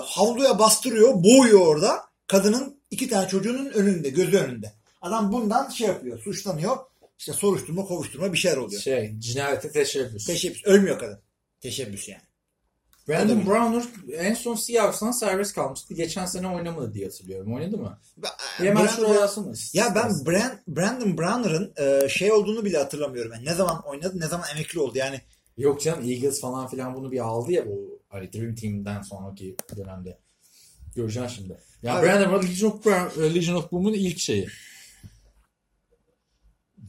[0.06, 1.14] havluya bastırıyor.
[1.24, 2.04] Boğuyor orada.
[2.28, 4.74] Kadının iki tane çocuğunun önünde, gözü önünde.
[5.02, 6.78] Adam bundan şey yapıyor, suçlanıyor.
[7.20, 8.82] İşte soruşturma, kovuşturma bir şeyler oluyor.
[8.82, 10.26] Şey, cinayete teşebbüs.
[10.26, 10.66] Teşebbüs.
[10.66, 11.20] Ölmüyor kadın.
[11.62, 12.22] Teşebbüs yani.
[13.08, 13.84] Brandon Browner
[14.18, 15.94] en son Seahawks'tan serbest kalmıştı.
[15.94, 17.54] Geçen sene oynamadı diye hatırlıyorum.
[17.56, 18.00] Oynadı mı?
[18.18, 19.54] Ben- Hemen şuraya yazsana.
[19.74, 23.32] Ya ben Brand, Brandon Browner'ın e, şey olduğunu bile hatırlamıyorum.
[23.34, 24.98] Yani ne zaman oynadı, ne zaman emekli oldu.
[24.98, 25.22] Yani
[25.58, 30.18] Yok canım Eagles falan filan bunu bir aldı ya bu hani Dream Team'den sonraki dönemde.
[30.96, 31.58] Göreceksin şimdi.
[31.84, 32.84] Ya Abi- Brandon Browner Legion of,
[33.18, 34.48] Legion of Boom'un ilk şeyi.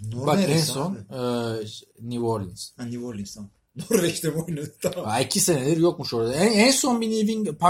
[0.02, 1.16] Bak en son abi?
[1.62, 2.70] e, New Orleans.
[2.76, 3.50] Ha, New Orleans tamam.
[3.90, 4.74] Norveç'te mi oynadı?
[4.82, 5.08] Tamam.
[5.10, 6.34] Ya iki senedir yokmuş orada.
[6.34, 7.28] En, en son bir New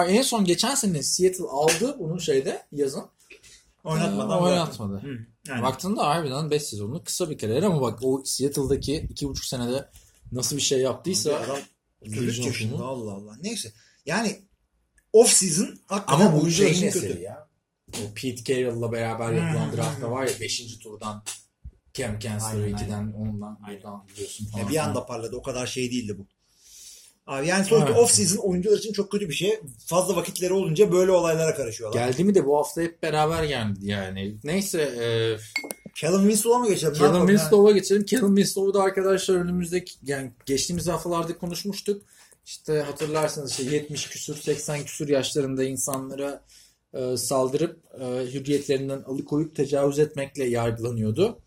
[0.08, 3.04] en son geçen sene Seattle aldı bunu şeyde yazın.
[3.84, 4.94] Oynatmadan Ee, oynatmadı.
[5.02, 5.18] Hı,
[5.52, 5.62] aynen.
[5.62, 9.88] Baktığında harbiden 5 sezonluk kısa bir kariyer ama bak o Seattle'daki 2,5 senede
[10.32, 11.58] nasıl bir şey yaptıysa Adam
[12.00, 13.36] 33 Legion of yaşında Boom'un- Allah Allah.
[13.42, 13.72] Neyse.
[14.06, 14.38] Yani
[15.12, 17.48] off season hakikaten Ama bu için eseri ya.
[17.88, 20.78] O Pete Carroll'la beraber yapılan draftta var ya 5.
[20.78, 21.22] turdan
[21.94, 24.62] Cam Aynen, 2'den ondan buradan biliyorsun falan.
[24.62, 25.36] Ya bir anda parladı.
[25.36, 26.26] O kadar şey değildi bu.
[27.26, 27.98] Abi yani sonuçta Evet.
[27.98, 29.60] off season oyuncular için çok kötü bir şey.
[29.86, 32.06] Fazla vakitleri olunca böyle olaylara karışıyorlar.
[32.06, 34.36] Geldi mi de bu hafta hep beraber geldi yani.
[34.44, 35.06] Neyse e,
[36.00, 36.94] Callum Winslow'a mı geçelim?
[36.94, 38.04] Callum Winslow'a geçelim.
[38.04, 42.02] Callum Winslow'u da arkadaşlar önümüzdeki yani geçtiğimiz haftalarda konuşmuştuk.
[42.46, 46.44] İşte hatırlarsanız işte 70 küsür 80 küsür yaşlarında insanlara
[46.94, 51.38] e, saldırıp e, hürriyetlerinden alıkoyup tecavüz etmekle yargılanıyordu.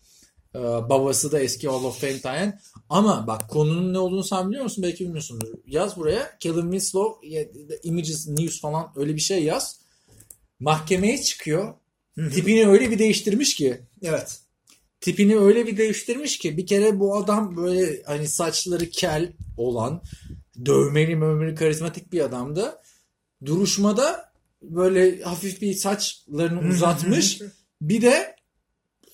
[0.54, 2.54] E, babası da eski Hall of Fame tayin.
[2.88, 4.84] Ama bak konunun ne olduğunu sen biliyor musun?
[4.84, 5.48] Belki bilmiyorsundur.
[5.66, 6.36] Yaz buraya.
[6.40, 7.28] Callum Winslow,
[7.82, 9.80] Images News falan öyle bir şey yaz.
[10.58, 11.74] Mahkemeye çıkıyor.
[12.16, 14.40] Tipini öyle bir değiştirmiş ki Evet.
[15.00, 20.02] tipini öyle bir değiştirmiş ki bir kere bu adam böyle hani saçları kel olan
[20.64, 22.78] dövmeli mövmeli karizmatik bir adamdı.
[23.44, 24.32] Duruşmada
[24.62, 27.40] böyle hafif bir saçlarını uzatmış.
[27.80, 28.36] bir de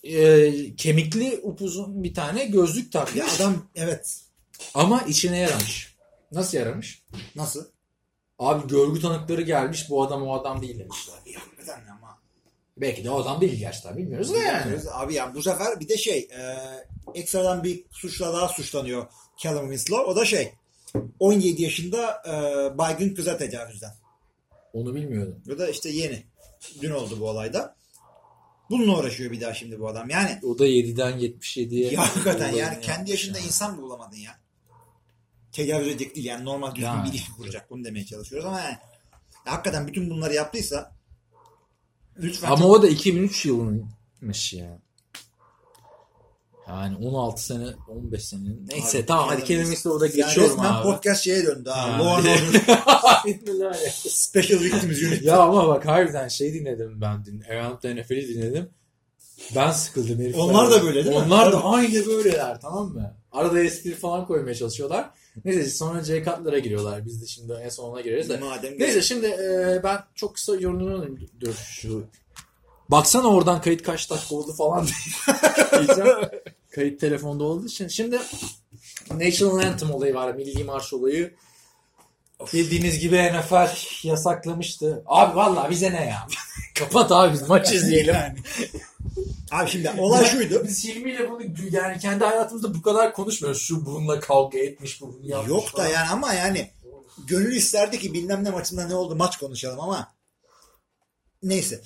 [0.03, 3.17] e, kemikli upuzun bir tane gözlük takmış.
[3.17, 4.21] Ya adam evet.
[4.75, 5.97] Ama içine yaramış.
[6.33, 7.03] Nasıl yaramış?
[7.37, 7.65] Nasıl?
[8.39, 11.15] Abi görgü tanıkları gelmiş bu adam o adam değil demişler.
[11.27, 12.19] Ya hakikaten ama.
[12.77, 14.79] Belki de o adam değil gerçekten bilmiyoruz da yani.
[14.93, 16.57] Abi yani bu sefer bir de şey e,
[17.15, 19.07] ekstradan bir suçla daha suçlanıyor
[19.43, 20.11] Callum Winslow.
[20.11, 20.53] O da şey
[21.19, 22.33] 17 yaşında e,
[22.79, 23.93] baygın kıza tecavüzden.
[24.73, 25.43] Onu bilmiyordum.
[25.47, 26.23] Bu da işte yeni.
[26.83, 27.77] Dün oldu bu olayda.
[28.71, 30.11] Bununla uğraşıyor bir daha şimdi bu adam.
[30.11, 31.91] Yani O da 7'den 77'ye.
[31.93, 33.47] ya hakikaten yani olayını kendi yaşında yani.
[33.47, 34.33] insan mı bulamadın ya?
[35.53, 37.05] Tecavüz edecek değil yani normal düzgün Yani.
[37.07, 37.71] bir ilişki kuracak.
[37.71, 38.77] Bunu demeye çalışıyoruz ama yani
[39.47, 40.93] ya hakikaten bütün bunları yaptıysa
[42.19, 44.79] lütfen Ama çok- o da 2003 yılıymış ya.
[46.69, 48.41] Yani 16 sene, 15 sene.
[48.73, 50.83] Neyse Abi, tamam hadi yani- kelimesi orada yani geçiyorum resmen abi.
[50.83, 51.99] podcast şeye döndü ha.
[51.99, 53.73] Law and Order.
[54.09, 55.23] Special Victims Unit.
[55.23, 57.43] ya ama bak harbiden şey dinledim ben dün.
[57.51, 58.71] Around the NFL'i dinledim.
[59.57, 60.41] Ben sıkıldım herifler.
[60.41, 61.23] Onlar da böyle değil mi?
[61.27, 63.15] Onlar da aynı böyleler tamam mı?
[63.33, 65.11] Arada espri falan koymaya çalışıyorlar.
[65.45, 67.05] Neyse sonra C katlara giriyorlar.
[67.07, 68.37] Biz de şimdi en son ona gireriz de.
[68.39, 71.19] Madem Neyse şimdi e, ben çok kısa yorumunu alayım.
[71.41, 72.05] Dur şu.
[72.89, 74.87] Baksana oradan kayıt kaç dakika oldu falan
[75.87, 76.17] diyeceğim.
[76.77, 77.89] Kayıt telefonda olduğu için.
[77.89, 78.19] Şimdi
[79.11, 80.35] National Anthem olayı var.
[80.35, 81.35] Milli Marş olayı.
[82.53, 85.03] Bildiğiniz gibi NFL yasaklamıştı.
[85.07, 86.27] Abi vallahi bize ne ya?
[86.79, 88.17] Kapat abi biz maç izleyelim.
[89.51, 90.63] Abi şimdi olay şuydu.
[90.65, 93.63] Biz Hilmi'yle bunu yani kendi hayatımızda bu kadar konuşmuyoruz.
[93.63, 95.89] Şu bununla kavga etmiş, bu bunu yapmış Yok da falan.
[95.89, 96.71] yani ama yani
[97.27, 100.16] gönül isterdi ki bilmem ne maçında ne oldu maç konuşalım ama
[101.49, 101.81] neyse.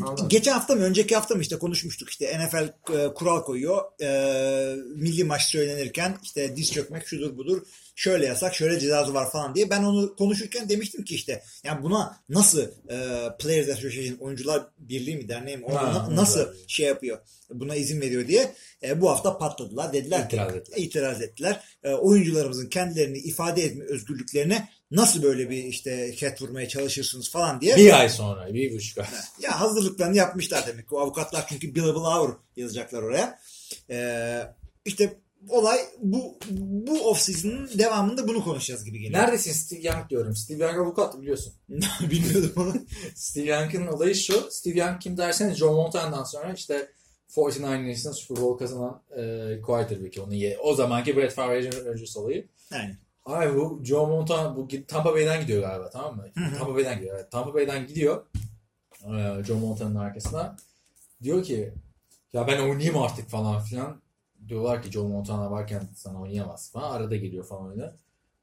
[0.00, 0.28] Anladım.
[0.28, 5.24] geçen hafta mı önceki hafta mı işte konuşmuştuk işte NFL e, kural koyuyor Ee, milli
[5.24, 7.62] maç söylenirken işte diz çökmek şudur budur
[7.94, 12.20] şöyle yasak şöyle cezası var falan diye ben onu konuşurken demiştim ki işte yani buna
[12.28, 12.98] nasıl e,
[13.38, 16.64] Players Association oyuncular birliği mi derneği mi o Ha, nasıl Birliği.
[16.68, 17.18] şey yapıyor
[17.50, 20.78] buna izin veriyor diye e, bu hafta patladılar dediler İtiraz ettiler.
[20.78, 21.60] itiraz ettiler.
[21.84, 27.76] E, oyuncularımızın kendilerini ifade etme özgürlüklerine nasıl böyle bir işte ket vurmaya çalışırsınız falan diye.
[27.76, 29.06] Bir ay sonra, bir buçuk ay.
[29.42, 30.94] Ya hazırlıklarını yapmışlar demek ki.
[30.94, 33.38] O avukatlar çünkü billable hour yazacaklar oraya.
[33.90, 33.98] E,
[34.84, 39.22] işte olay bu bu off season'ın devamında bunu konuşacağız gibi geliyor.
[39.22, 40.36] Neredesin Steve Young diyorum.
[40.36, 41.52] Steve Young avukat biliyorsun.
[42.10, 42.74] Bilmiyordum onu.
[43.14, 44.48] Steve Young'ın olayı şu.
[44.50, 46.88] Steve Young kim derseniz Joe Montana'dan sonra işte
[47.36, 50.20] 49ers'ın Super Bowl kazanan e, quarterback'i.
[50.20, 52.46] Onun ye o zamanki Brett Favre'in öncesi olayı.
[52.72, 52.96] Yani.
[53.26, 56.24] Abi bu Joe Montana bu Tampa Bay'den gidiyor galiba tamam mı?
[56.58, 57.16] Tampa Bay'den gidiyor.
[57.16, 57.30] Evet.
[57.30, 58.26] Tampa Bay'den gidiyor.
[59.04, 60.56] Ee, Joe Montana'nın arkasına.
[61.22, 61.72] Diyor ki
[62.32, 64.00] ya ben oynayayım artık falan filan.
[64.48, 66.90] Diyorlar ki Joe Montana varken sana oynayamaz falan.
[66.90, 67.92] Arada geliyor falan öyle.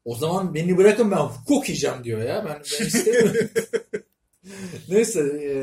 [0.05, 2.45] O zaman beni bırakın ben hukuk yiyeceğim diyor ya.
[2.45, 3.49] Ben, ben istemiyorum.
[4.89, 5.53] Neyse e,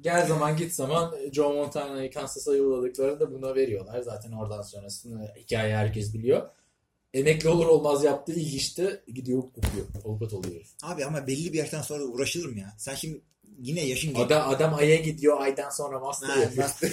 [0.00, 4.00] gel zaman git zaman Joe Montana'yı Kansas'a yolladıklarında buna veriyorlar.
[4.00, 6.48] Zaten oradan sonrasını hikaye herkes biliyor.
[7.14, 9.86] Emekli olur olmaz yaptığı ilk işte gidiyor okuyor.
[10.04, 10.54] Avukat oluyor.
[10.54, 10.68] herif.
[10.82, 12.74] Abi ama belli bir yaştan sonra uğraşılır mı ya?
[12.78, 13.20] Sen şimdi
[13.58, 14.26] yine yaşın genç.
[14.26, 16.64] Adam, adam aya gidiyor aydan sonra master Ha, yapıyor.
[16.68, 16.92] master-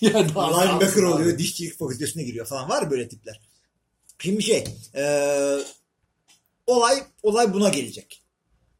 [0.00, 2.68] ya daha linebacker daha- oluyor, dişçilik fakültesine giriyor falan.
[2.68, 3.40] Var böyle tipler.
[4.18, 5.58] Şimdi şey, eee,
[6.66, 8.20] olay olay buna gelecek.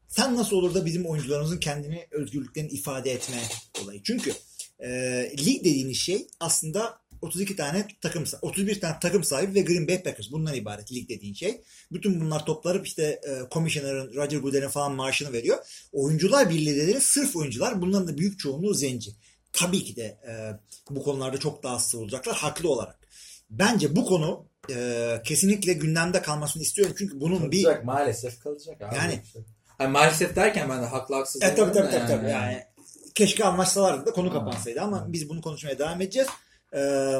[0.07, 3.35] Sen nasıl olur da bizim oyuncularımızın kendini özgürlüklerini ifade etme
[3.83, 4.03] olayı.
[4.03, 4.33] Çünkü
[4.81, 9.87] eee, lig dediğiniz şey aslında 32 tane takım, sa- 31 tane takım sahibi ve Green
[9.87, 10.31] Bay Packers.
[10.31, 11.61] Bundan ibaret lig dediğin şey.
[11.91, 15.57] Bütün bunlar toplanıp işte e, Commissioner'ın, Roger Goodell'in falan maaşını veriyor.
[15.91, 17.81] Oyuncular birliği dediğiniz sırf oyuncular.
[17.81, 19.11] Bunların da büyük çoğunluğu zenci.
[19.53, 20.33] Tabii ki de e,
[20.89, 22.99] bu konularda çok daha hassas olacaklar haklı olarak.
[23.49, 26.95] Bence bu konu e, kesinlikle gündemde kalmasını istiyorum.
[26.97, 27.63] Çünkü bunun bir...
[27.63, 28.95] Kalacak maalesef kalacak abi.
[28.95, 29.21] Yani-
[29.77, 32.07] Hani maalesef derken ben de haklı haksız E, tabii tabii tabii.
[32.07, 32.29] tabii.
[32.29, 32.63] Yani,
[33.15, 36.27] keşke anlaşsalardı da konu kapansaydı ama biz bunu konuşmaya devam edeceğiz.
[36.75, 37.19] Ee,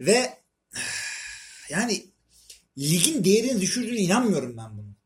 [0.00, 0.38] ve
[1.70, 2.04] yani
[2.78, 4.96] ligin değerini düşürdüğüne inanmıyorum ben bunun.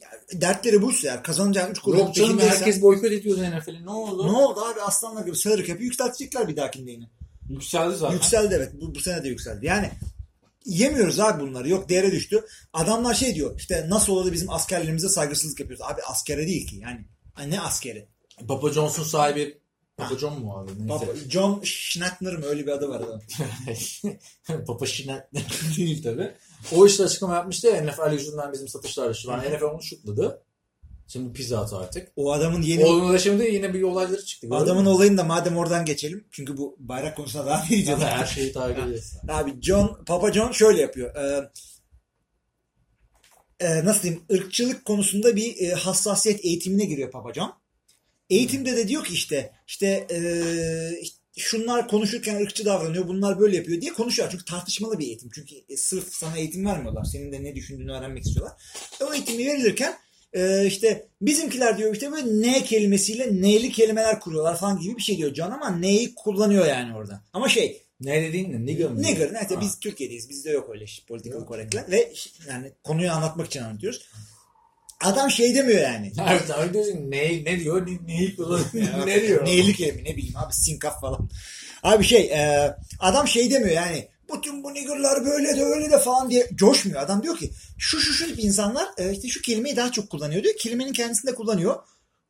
[0.00, 3.86] Yani dertleri buysa eğer kazanacağın 3 kuruşun Yok canım herkes boykot ediyordu NFL'i.
[3.86, 4.26] Ne oldu?
[4.26, 7.10] Ne oldu abi aslanlar gibi salary cap'i yükseltecekler bir dahakinde yine.
[7.48, 8.14] Yükseldi zaten.
[8.14, 8.72] Yükseldi evet.
[8.80, 9.66] Bu, bu sene de yükseldi.
[9.66, 9.90] Yani
[10.64, 11.68] yemiyoruz abi bunları.
[11.68, 12.44] Yok değere düştü.
[12.72, 15.86] Adamlar şey diyor işte nasıl olur da bizim askerlerimize saygısızlık yapıyoruz.
[15.86, 17.06] Abi askere değil ki yani.
[17.46, 18.08] Ne askeri?
[18.48, 19.59] Papa Johnson sahibi
[20.00, 20.70] Papa John mu abi?
[20.78, 21.06] Neyse.
[21.06, 23.20] Baba, John Schnattner mı öyle bir adı var adam.
[24.66, 25.24] Papa Şinet
[25.76, 26.34] değil tabi.
[26.72, 29.28] O işte açıklama yapmıştı ya NFL yüzünden bizim satışlar düştü.
[29.30, 30.42] Yani NFL onu şutladı.
[31.12, 32.12] Şimdi pizza atı artık.
[32.16, 34.48] O adamın yeni Oğluna da şimdi yine bir olayları çıktı.
[34.50, 36.24] adamın olayını da madem oradan geçelim.
[36.30, 37.86] Çünkü bu bayrak konusuna devam edeceğiz.
[37.86, 39.20] Zaten her şeyi takip ediyorsun.
[39.28, 41.14] Abi John, Papa John şöyle yapıyor.
[41.16, 41.50] Ee,
[43.60, 44.22] e, nasıl diyeyim?
[44.32, 47.59] ırkçılık konusunda bir e, hassasiyet eğitimine giriyor Papa John.
[48.30, 50.20] Eğitimde de diyor ki işte işte e,
[51.00, 54.28] işte şunlar konuşurken ırkçı davranıyor, bunlar böyle yapıyor diye konuşuyor.
[54.30, 55.30] Çünkü tartışmalı bir eğitim.
[55.34, 57.04] Çünkü e, sırf sana eğitim vermiyorlar.
[57.04, 58.56] Senin de ne düşündüğünü öğrenmek istiyorlar.
[59.00, 59.94] E, o eğitimi verilirken
[60.32, 65.18] e, işte bizimkiler diyor işte böyle ne kelimesiyle neyli kelimeler kuruyorlar falan gibi bir şey
[65.18, 67.22] diyor John ama neyi kullanıyor yani orada.
[67.32, 68.66] Ama şey Ne dediğin ne?
[68.66, 69.02] Nigger mı?
[69.02, 69.32] Nigger.
[69.32, 70.28] Neyse biz Türkiye'deyiz.
[70.28, 71.90] Bizde yok öyle şey, political correct'ler.
[71.90, 72.12] Ve
[72.48, 74.08] yani konuyu anlatmak için anlatıyoruz.
[75.00, 76.12] Adam şey demiyor yani.
[76.54, 77.86] Abi diyorsun ne, ne diyor?
[77.86, 78.66] Ne, neyi kullanıyor?
[79.06, 79.46] ne diyor?
[79.46, 81.30] Neyli kelime ne bileyim abi sinkaf falan.
[81.82, 84.08] Abi şey e, adam şey demiyor yani.
[84.34, 87.00] Bütün bu niggerlar böyle de öyle de falan diye coşmuyor.
[87.00, 90.54] Adam diyor ki şu şu şu insanlar e, işte şu kelimeyi daha çok kullanıyor diyor.
[90.58, 91.76] Kelimenin kendisini de kullanıyor.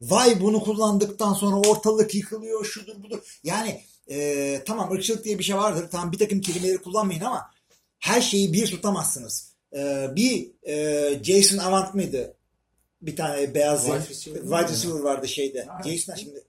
[0.01, 3.19] Vay bunu kullandıktan sonra ortalık yıkılıyor şudur budur.
[3.45, 3.81] Yani
[4.11, 5.89] e, tamam ırkçılık diye bir şey vardır.
[5.93, 7.51] Tamam bir takım kelimeleri kullanmayın ama
[7.99, 9.53] her şeyi bir tutamazsınız.
[9.77, 12.37] E, bir e, Jason Avant mıydı?
[13.03, 14.31] Bir tane beyaz zenci.
[14.31, 14.51] mi?
[14.69, 15.67] receiver vardı şeyde.
[15.85, 16.45] Jason şimdi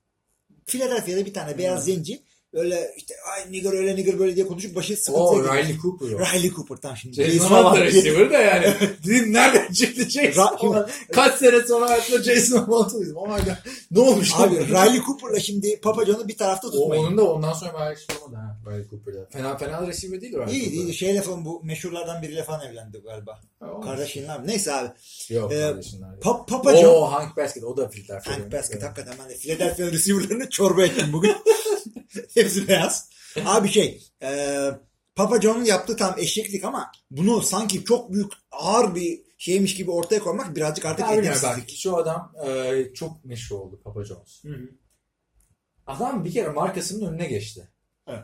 [0.66, 4.96] Philadelphia'da bir tane beyaz zenci öyle işte ay nigger öyle nigger böyle diye konuşup başı
[4.98, 5.56] sıkıntıya O giriyor.
[5.58, 6.20] Riley Cooper o.
[6.20, 7.16] Riley Cooper tam şimdi.
[7.16, 8.74] Jason Jason Avant da Avant diye- receiver de yani.
[9.08, 10.86] Dedim nereden çıktı Jason?
[11.14, 13.16] Kaç sene sonra hayatımda Jason Avant'ı duydum.
[13.18, 13.56] Oh my god.
[13.92, 14.32] Ne olmuş?
[14.36, 17.04] Abi Riley Cooper'la şimdi Papa John'u bir tarafta O, tutmayın.
[17.04, 18.72] onun da ondan sonra bayağı şey olmadı ha.
[18.72, 19.26] Riley Cooper'da.
[19.32, 23.40] Fena fena receiver değil Riley İyi iyi şeyle falan bu meşhurlardan biriyle falan evlendi galiba.
[23.62, 23.82] O-
[24.30, 24.48] abi.
[24.48, 24.90] Neyse abi.
[25.30, 25.56] Yok Ee?
[26.22, 26.86] Pa- Papa John.
[26.96, 28.32] Oo Hank Basket o da Philadelphia.
[28.34, 31.32] Hank Basket hakikaten ben de Philadelphia receiver'larını çorba ettim bugün.
[32.34, 33.10] Hepsi beyaz.
[33.46, 34.70] Abi şey e,
[35.16, 40.20] Papa John'un yaptığı tam eşeklik ama bunu sanki çok büyük ağır bir şeymiş gibi ortaya
[40.20, 41.78] koymak birazcık artık edepsizlik.
[41.78, 44.44] şu adam e, çok meşhur oldu Papa John's.
[44.44, 44.70] Hı hı.
[45.88, 47.70] Adam bir kere markasının önüne geçti.
[48.08, 48.24] Evet.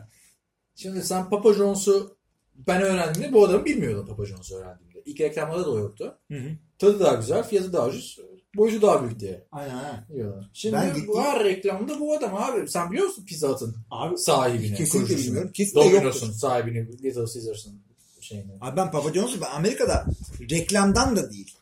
[0.74, 2.18] Şimdi sen Papa John's'u
[2.54, 5.02] ben öğrendiğimde bu adamı bilmiyordum Papa John's'u öğrendiğimde.
[5.04, 6.18] İlk reklamlarda da yoktu.
[6.30, 6.50] Hı hı.
[6.78, 8.18] Tadı daha güzel, fiyatı daha ucuz,
[8.56, 10.06] boyutu daha büyük diye Aynen aynen.
[10.14, 10.50] diyorlar.
[10.52, 12.68] Şimdi Ben bu gittiğim- her reklamda bu adam abi.
[12.68, 14.74] Sen biliyor musun Pizza Hut'ın Abi sahibini?
[14.76, 15.50] Kesinlikle bilmiyorum.
[15.54, 17.80] Kesinlikle Domino's'un sahibini, Little Caesars'ın
[18.20, 18.52] şeyini.
[18.60, 20.06] Abi ben Papa John's'u ben Amerika'da
[20.50, 21.54] reklamdan da değil.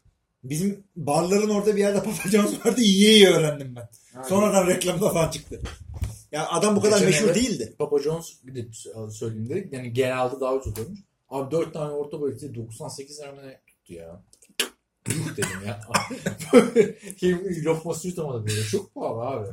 [0.44, 3.88] Bizim barların orada bir yerde Papa John's vardı yiye yiye öğrendim ben.
[4.28, 5.60] Sonradan reklamda falan çıktı.
[6.32, 7.74] Ya adam bu kadar Geçen meşhur değildi.
[7.78, 8.74] Papa John's gidip
[9.10, 9.72] söyleyeyim dedik.
[9.72, 10.98] Yani genelde daha ucuz olmuş.
[11.28, 13.34] Abi 4 tane orta boyutlu 98 lira
[13.66, 14.22] tuttu ya.
[15.16, 15.80] Yuh dedim ya.
[17.64, 18.62] Lokması yutamadı böyle.
[18.62, 19.46] Çok pahalı abi.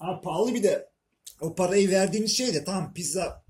[0.00, 0.88] Ama pahalı bir de
[1.40, 3.42] o parayı verdiğiniz şey de tamam pizza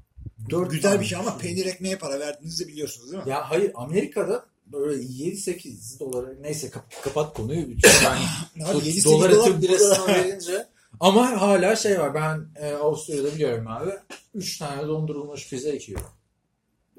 [0.71, 3.31] güzel bir şey ama peynir ekmeğe para verdiğinizi biliyorsunuz değil mi?
[3.31, 7.67] Ya hayır Amerika'da böyle 7-8 dolara neyse kap- kapat konuyu.
[8.57, 10.67] Ben Abi Türk 7-8 doları dolar Türk lirasına verince
[11.01, 13.91] ama hala şey var ben e, Avusturya'da biliyorum abi
[14.35, 16.03] 3 tane dondurulmuş pizza 2 euro.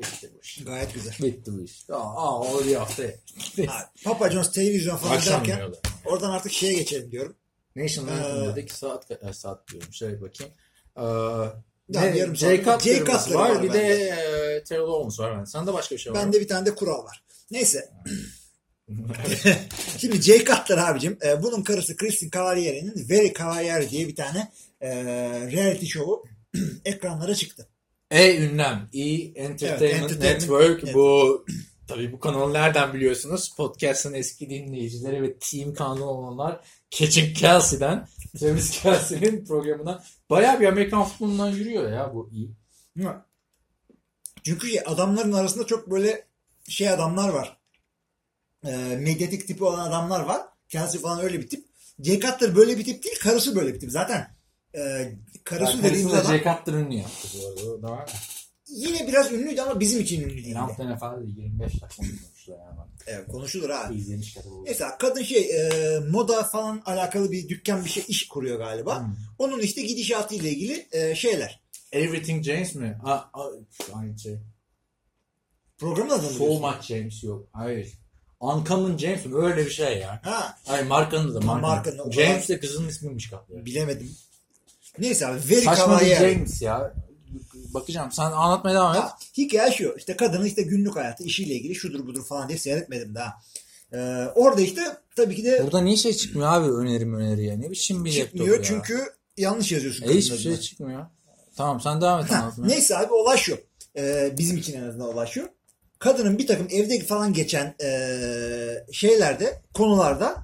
[0.01, 0.63] Bitti bu iş.
[0.65, 1.13] Gayet güzel.
[1.21, 1.89] Bitti bu iş.
[1.89, 3.03] Aa, aa o bir hafta.
[3.67, 5.79] Ha, Papa John's televizyon falan Akşam derken yiyorlar.
[6.05, 7.35] oradan artık şeye geçelim diyorum.
[7.75, 10.53] National Ee, Anthem dedik saat e, saat diyorum şöyle bakayım.
[10.97, 11.01] Ee,
[11.89, 12.57] ne, yarım saat.
[12.65, 15.35] Cutler'ımız Cutler var, var bir de e, Terrell Owens var.
[15.37, 15.45] bende.
[15.45, 16.25] Sende başka bir şey var mı?
[16.25, 17.23] Bende bir tane de kural var.
[17.51, 17.89] Neyse.
[19.97, 21.17] Şimdi Jay Cutler abicim.
[21.25, 24.89] e, bunun karısı Kristin Cavallier'in Very Cavalier diye bir tane e,
[25.51, 26.23] reality show'u
[26.85, 27.67] ekranlara çıktı.
[28.12, 28.89] E ünlem.
[28.93, 30.21] E Entertainment, Evet, Entertainment.
[30.21, 30.84] Network.
[30.84, 30.95] Evet.
[30.95, 31.45] Bu
[31.88, 33.54] tabii bu kanalı nereden biliyorsunuz?
[33.58, 36.60] Podcast'ın eski dinleyicileri ve team kanalı olanlar
[36.91, 38.08] Catching Kelsey'den
[38.39, 43.04] Travis Kelsey'nin programından bayağı bir Amerikan futbolundan yürüyor ya bu E.
[44.43, 46.28] Çünkü adamların arasında çok böyle
[46.69, 47.58] şey adamlar var.
[48.65, 50.41] E, medyatik tipi olan adamlar var.
[50.69, 51.65] Kelsey falan öyle bir tip.
[52.04, 53.15] Jay Cutler böyle bir tip değil.
[53.19, 53.91] Karısı böyle bir tip.
[53.91, 54.36] Zaten
[54.73, 57.91] e, dediğimiz karısı da adam Jay Cutler ünlü yaptı bu arada.
[57.91, 58.05] Var mı?
[58.67, 60.53] yine biraz ünlüydü ama bizim için ünlü değildi.
[60.53, 62.79] Haftanın falan da 25 dakika konuşmuşlar yani.
[63.07, 63.95] Evet, konuşulur abi.
[63.95, 64.49] İzlemiş kadar.
[64.67, 68.99] Mesela kadın şey e, moda falan alakalı bir dükkan bir şey iş kuruyor galiba.
[68.99, 69.15] Hmm.
[69.39, 71.62] Onun işte gidişatı ile ilgili e, şeyler.
[71.91, 72.97] Everything James mi?
[73.03, 73.49] Aa, aa,
[73.93, 74.38] aynı şey.
[75.77, 76.62] Programın adını So biliyorsun.
[76.62, 77.47] much James yok.
[77.53, 77.93] Hayır.
[78.39, 79.36] Uncommon James mi?
[79.36, 80.21] Öyle bir şey ya.
[80.23, 81.62] Ha Hayır markanın da markanın.
[81.97, 83.65] Markanın, James de kızının ismiymiş kaplı.
[83.65, 84.15] bilemedim.
[84.99, 86.15] Neyse abi Very Saçma bir.
[86.15, 86.93] James ya.
[87.54, 88.12] Bakacağım.
[88.12, 89.01] Sen anlatmaya devam et.
[89.01, 89.95] Ha, hikaye şu.
[89.97, 93.34] İşte kadının işte günlük hayatı, işiyle ilgili şudur budur falan diye seyretmedim daha.
[93.93, 93.97] Ee,
[94.36, 94.82] orada işte
[95.15, 97.58] tabii ki de Burada niye şey çıkmıyor abi önerim öneri ya?
[97.58, 98.63] Ne biçim bir çıkmıyor ya?
[98.63, 99.06] çünkü
[99.38, 100.08] yanlış yazıyorsun.
[100.08, 101.06] E, hiçbir şey çıkmıyor.
[101.56, 102.67] Tamam sen devam et anlatmaya.
[102.67, 103.58] neyse abi olay şu.
[103.97, 105.49] Ee, bizim için en azından olay şu.
[105.99, 110.43] Kadının bir takım evde falan geçen ee, şeylerde, konularda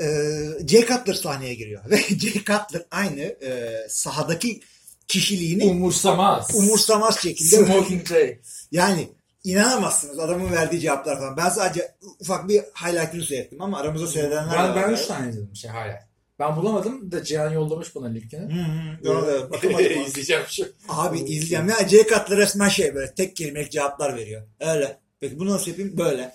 [0.00, 1.82] ee, Jay Cutler sahneye giriyor.
[1.90, 4.60] Ve Jay Cutler aynı ee, sahadaki
[5.08, 6.54] kişiliğini Umursamaz.
[6.54, 8.38] umursamaz şekilde Smoking Jay.
[8.72, 9.08] yani
[9.44, 11.36] inanamazsınız adamın verdiği cevaplar falan.
[11.36, 14.76] Ben sadece ufak bir highlight'ını seyrettim ama aramızda seyredenler Ben, var.
[14.88, 16.06] ben üç tane izledim şey hala.
[16.38, 18.40] Ben bulamadım da Cihan yollamış bana linkini.
[18.54, 19.50] Hı hı, doğru.
[19.52, 20.02] Bakamadım.
[20.06, 20.64] İzleyeceğim şu.
[20.88, 21.68] Abi izleyeceğim.
[21.68, 24.42] Ya Jay Cutler resmen şey böyle tek kelimelik cevaplar veriyor.
[24.60, 24.98] Öyle.
[25.20, 25.98] Peki bunu nasıl yapayım?
[25.98, 26.34] Böyle.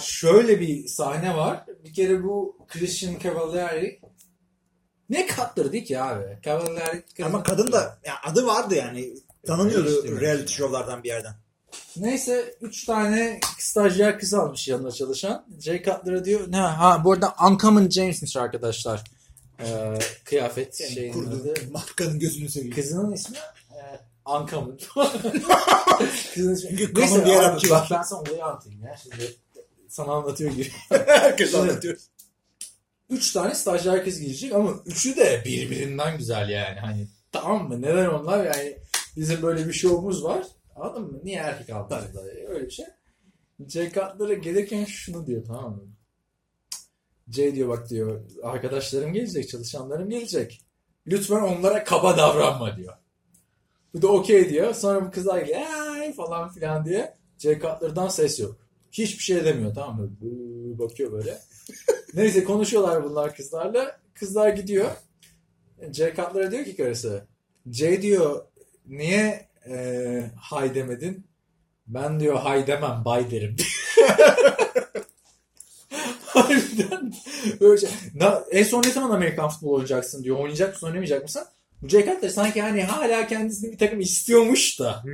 [0.00, 1.64] Şöyle bir sahne var.
[1.84, 4.00] Bir kere bu Christian Cavalieri
[5.10, 6.24] ne Cutler değil ki abi.
[6.44, 9.14] Cavalieri Ama kadın da ya adı vardı yani.
[9.46, 10.20] Tanınıyordu işte.
[10.20, 11.34] reality show'lardan bir yerden.
[11.96, 15.46] Neyse 3 tane stajyer kız almış yanına çalışan.
[15.60, 16.40] Jay Cutler'a diyor.
[16.52, 19.04] Ne ha bu arada Uncommon James'miş arkadaşlar.
[19.60, 21.40] Ee, kıyafet Yani şeyinin kurdu.
[21.42, 21.54] adı.
[21.70, 22.74] Markanın gözünü seveyim.
[22.74, 23.36] Kızının ismi
[26.34, 28.96] Çünkü Neyse abi, Arapça bak ben sana olayı anlatayım ya.
[29.02, 29.36] Şimdi
[29.88, 30.70] sana anlatıyor gibi.
[31.06, 31.96] Herkes anlatıyor.
[33.10, 36.80] Üç tane stajyer kız girecek ama üçü de birbirinden güzel yani.
[36.80, 37.82] Hani tamam mı?
[37.82, 38.44] Neden onlar?
[38.44, 38.78] Yani
[39.16, 40.46] bizim böyle bir şovumuz var.
[40.76, 41.20] Anladın mı?
[41.24, 42.04] Niye erkek aldınız?
[42.48, 42.86] Öyle bir şey.
[43.66, 45.82] Cutler'a gelirken şunu diyor tamam mı?
[47.28, 50.60] Jay diyor bak diyor arkadaşlarım gelecek, çalışanlarım gelecek.
[51.06, 52.94] Lütfen onlara kaba davranma diyor.
[53.94, 54.74] Bu da okey diyor.
[54.74, 57.14] Sonra bu kızlar geliyor "Ay" falan filan diye.
[57.38, 58.56] Jay Cutler'dan ses yok.
[58.92, 60.10] Hiçbir şey demiyor tamam mı?
[60.78, 61.38] Bakıyor böyle.
[62.14, 64.00] Neyse konuşuyorlar bunlar kızlarla.
[64.14, 64.90] Kızlar gidiyor.
[65.92, 67.26] Jay Cutler'a diyor ki karısı.
[67.66, 68.44] Jay diyor
[68.86, 71.26] niye e, hay demedin?
[71.86, 73.56] Ben diyor hay demem bay derim.
[76.26, 77.14] Harbiden
[77.60, 77.90] böyle şey.
[78.50, 80.36] En son ne zaman Amerikan futbolu oynayacaksın diyor.
[80.38, 81.42] Oynayacak mısın oynamayacak mısın?
[81.88, 85.04] Jay Cutler sanki hani hala kendisini bir takım istiyormuş da.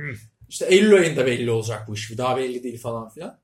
[0.49, 2.17] İşte Eylül ayında belli olacak bu iş.
[2.17, 3.39] Daha belli değil falan filan.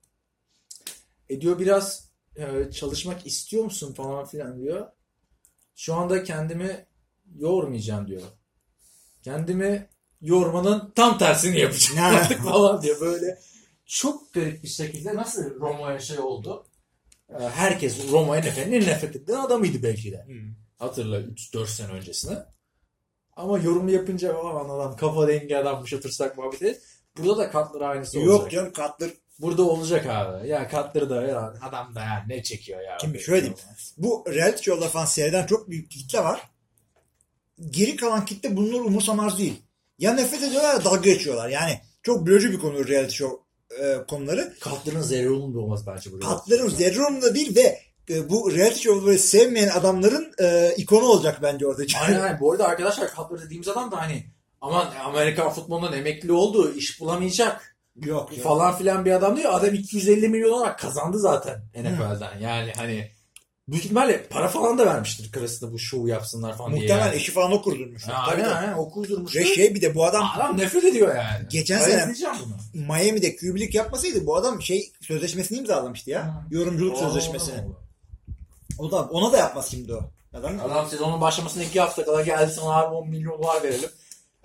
[1.30, 4.88] E diyor biraz e, çalışmak istiyor musun falan filan diyor.
[5.76, 6.86] Şu anda kendimi
[7.38, 8.22] yormayacağım diyor.
[9.24, 9.88] Kendimi
[10.22, 12.06] yormanın tam tersini yapacağım Ya.
[12.06, 13.02] artık falan diyor.
[13.02, 13.40] Böyle
[13.86, 16.66] çok garip bir şekilde nasıl Roma'ya şey oldu.
[17.30, 20.26] E, Herkes Roma'ya nefret, en nefret edilen adamıydı belki de.
[20.80, 22.38] Hatırla 3-4 sene öncesine.
[23.36, 26.82] Ama yorum yapınca aman adam kafa dengi adammış otursak muhabbet et.
[27.18, 28.34] Burada da katları aynısı olacak.
[28.34, 29.10] Yok canım Cutler.
[29.40, 30.48] Burada olacak abi.
[30.48, 32.98] Ya katları da ya, adam da yani ne çekiyor ya.
[33.02, 33.60] Şimdi şöyle diyeyim.
[33.98, 36.42] Bu reality show'da falan seyreden çok büyük kitle var.
[37.70, 39.62] geri kalan kitle bunları umursamaz değil.
[40.00, 41.50] Ya nefret ediyorlar ya dalga geçiyorlar.
[41.50, 43.38] Yani çok bölücü bir konu reality show
[43.82, 44.54] e, konuları.
[44.60, 46.10] Katların zerre olumlu olmaz bence.
[46.20, 47.80] Katların zerre umurunda değil ve
[48.10, 51.84] e, bu reality show'ları sevmeyen adamların e, ikonu olacak bence orada.
[52.02, 52.40] Aynen aynen.
[52.40, 54.26] Bu arada arkadaşlar katları dediğimiz adam da hani
[54.62, 58.32] aman Amerikan futbolundan emekli oldu, iş bulamayacak Yok.
[58.38, 58.44] yok.
[58.44, 59.50] falan filan bir adam değil.
[59.52, 62.40] Adam 250 milyon olarak kazandı zaten NFL'den.
[62.40, 63.12] Yani hani
[63.68, 66.82] büyük ihtimalle para falan da vermiştir karısına bu şovu yapsınlar falan diye.
[66.82, 67.16] Muhtemelen yani.
[67.16, 68.04] eşi falan o kurdurmuş.
[68.08, 68.66] Ha, Tabii Aynen tabii.
[68.66, 69.40] aynen o kurdurmuştu.
[69.40, 71.48] Ve şey bir de bu adam Adam nefret ediyor yani.
[71.50, 72.86] Geçen Ben sene- bunu.
[72.88, 76.24] Miami'de QB'lik yapmasaydı bu adam şey sözleşmesini imzalamıştı ya.
[76.26, 76.48] Ha.
[76.52, 77.00] Yorumculuk Oo.
[77.00, 77.56] sözleşmesini.
[78.80, 80.00] O da ona da yapmaz şimdi o.
[80.34, 83.90] Adam, Adam sezonun başlamasına iki hafta kala geldi sana abi 10 milyon dolar verelim.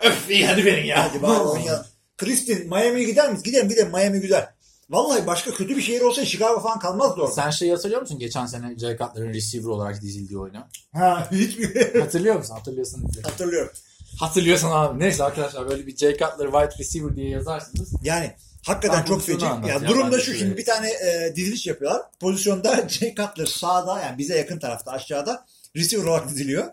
[0.03, 1.05] Öf iyi hadi verin ya.
[1.11, 1.87] hadi bari oynayalım.
[2.19, 3.43] Kristin Miami'ye gider misin?
[3.45, 4.51] Gidelim gidelim Miami güzel.
[4.91, 7.33] Vallahi başka kötü bir şehir olsa Chicago falan kalmazdı orada.
[7.33, 8.19] Sen şeyi hatırlıyor musun?
[8.19, 10.59] Geçen sene Jay Cutler'ın receiver olarak dizildiği oyunu.
[10.95, 12.55] Ha hiçbir Hatırlıyor musun?
[12.55, 13.09] Hatırlıyorsun.
[13.13, 13.23] diye.
[13.23, 13.73] hatırlıyorum.
[14.21, 14.99] Hatırlıyorsan abi.
[15.01, 17.93] Neyse arkadaşlar böyle bir Jay Cutler wide receiver diye yazarsınız.
[18.03, 18.33] Yani
[18.67, 19.45] hakikaten çok feci.
[19.45, 22.03] Ya, ya, durum ben da de şu şimdi bir tane e, diziliş yapıyorlar.
[22.21, 25.47] Pozisyonda Jay Cutler sağda yani bize yakın tarafta aşağıda
[25.77, 26.65] receiver olarak diziliyor.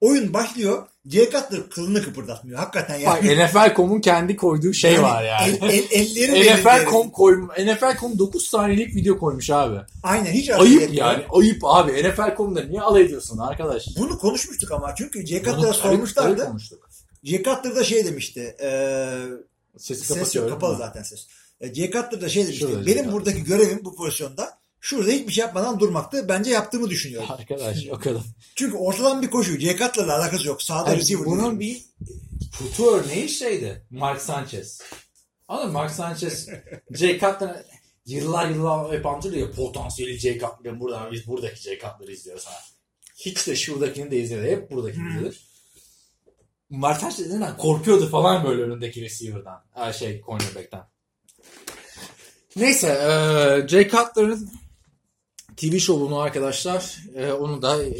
[0.00, 0.86] Oyun başlıyor.
[1.06, 2.58] Jay Cutler kılını kıpırdatmıyor.
[2.58, 3.44] Hakikaten Bak yani.
[3.44, 5.58] NFL.com'un kendi koyduğu şey Yani var yani.
[5.62, 9.76] El, el, elleri NFL.com koy, NFL.com 9 saniyelik video koymuş abi.
[10.02, 11.06] Aynen hiç Ayıp etmiyor.
[11.06, 11.24] yani.
[11.30, 11.92] Ayıp abi.
[11.92, 13.86] NFL.com'da niye alay ediyorsun arkadaş?
[13.98, 16.52] Bunu konuşmuştuk ama çünkü Jay Cutler'a sormuşlardı.
[17.24, 18.56] Jay Cutler da şey demişti.
[18.60, 19.12] eee
[19.78, 21.26] Sesi ses yok, kapalı zaten ses.
[21.60, 22.60] E, Jay Cutler da şey demişti.
[22.60, 26.28] Şurada benim buradaki görevim bu pozisyonda şurada hiçbir şey yapmadan durmaktı.
[26.28, 27.30] Bence yaptığımı düşünüyorum.
[27.30, 28.22] Arkadaş kadar.
[28.54, 29.58] Çünkü ortadan bir koşu.
[29.58, 30.62] Jay Cutler'la alakası yok.
[30.62, 31.26] Sağda Hayır, receiver.
[31.26, 31.82] bunun bir
[32.58, 33.86] kutu örneği şeydi.
[33.90, 34.80] Mark Sanchez.
[35.48, 35.72] Anladın mı?
[35.72, 36.48] Mark Sanchez,
[36.90, 37.64] Jay Cutler
[38.06, 42.54] yıllar yıllar hep anlatıyor potansiyeli Jay Cutler'ın buradan biz buradaki Jay Cutler'ı izliyoruz ha.
[43.16, 44.50] Hiç de şuradakini de izledi.
[44.50, 45.36] Hep buradakini izledi.
[46.80, 49.92] Sanchez neden korkuyordu falan böyle önündeki receiver'dan.
[49.92, 50.82] Şey cornerback'ten.
[52.56, 54.50] Neyse e, Jay Cutler'ın
[55.56, 57.94] TV şovunu arkadaşlar e, onu da e,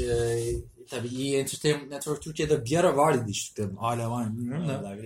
[0.91, 4.97] tabii iyi Entertainment Network Türkiye'de bir ara vardı işte hala var mı bilmiyorum da.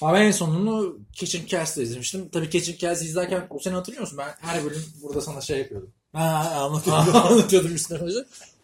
[0.00, 2.28] Ama en sonunu Kitchen Cast'ta izlemiştim.
[2.28, 4.18] Tabii Kitchen Cast izlerken o sene hatırlıyor musun?
[4.18, 5.92] Ben her bölüm burada sana şey yapıyordum.
[6.12, 7.16] Ha, anlatıyorum.
[7.16, 7.98] Anlatıyordum üstüne.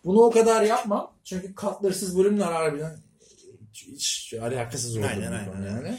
[0.05, 1.13] Bunu o kadar yapma.
[1.25, 2.99] Çünkü katlarsız bölümler harbiden
[3.93, 5.07] hiç, hiç alakasız oldu.
[5.11, 5.77] Aynen, aynen, konu aynen.
[5.77, 5.99] Yani.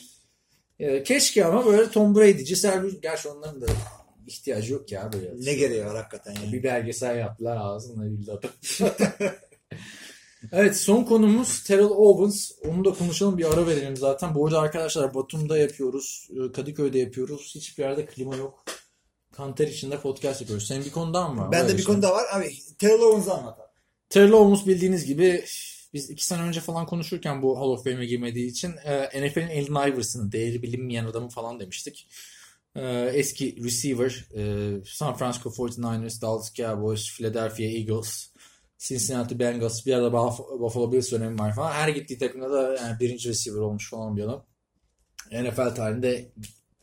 [0.79, 3.01] Ee, keşke ama böyle Tom Brady'ci servis.
[3.01, 3.65] Gerçi onların da
[4.27, 5.33] ihtiyacı yok ya böyle.
[5.45, 6.53] ne gereği var hakikaten yani.
[6.53, 8.51] Bir belgesel yaptılar ağzına bildi adam.
[10.51, 12.51] evet son konumuz Terrell Owens.
[12.67, 14.35] Onu da konuşalım bir ara verelim zaten.
[14.35, 16.29] Bu arada arkadaşlar Batum'da yapıyoruz.
[16.31, 17.51] e, Kadıköy'de yapıyoruz.
[17.55, 18.63] Hiçbir yerde klima yok.
[19.31, 20.67] Kanter içinde podcast yapıyoruz.
[20.67, 21.41] Senin bir konudan mı?
[21.41, 21.51] var?
[21.51, 21.85] Ben de Öyle bir şey.
[21.93, 22.25] konu daha var.
[22.33, 23.59] Abi Terrell Owens'ı anlat.
[24.09, 25.43] Terrell Owens bildiğiniz gibi
[25.93, 29.91] biz iki sene önce falan konuşurken bu Hall of Fame'e girmediği için e, NFL'in Allen
[29.91, 32.07] Iverson'ı değeri bilinmeyen adamı falan demiştik.
[32.75, 38.29] E, eski receiver e, San Francisco 49ers, Dallas Cowboys, Philadelphia Eagles,
[38.77, 41.71] Cincinnati Bengals bir arada Buff- Buffalo Bills dönemi var falan.
[41.71, 44.45] Her gittiği takımda da yani birinci receiver olmuş falan bir adam.
[45.31, 46.31] NFL tarihinde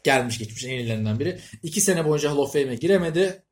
[0.04, 1.40] gelmiş geçmiş en iyilerinden biri.
[1.62, 3.45] İki sene boyunca Hall of Fame'e giremedi.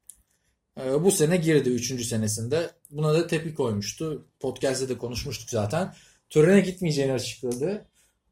[0.81, 2.07] Ee, Bu sene girdi 3.
[2.07, 2.71] senesinde.
[2.91, 4.29] Buna da tepki koymuştu.
[4.41, 5.95] Podcast'te de konuşmuştuk zaten.
[6.31, 7.87] Törene gitmeyeceğini açıkladı.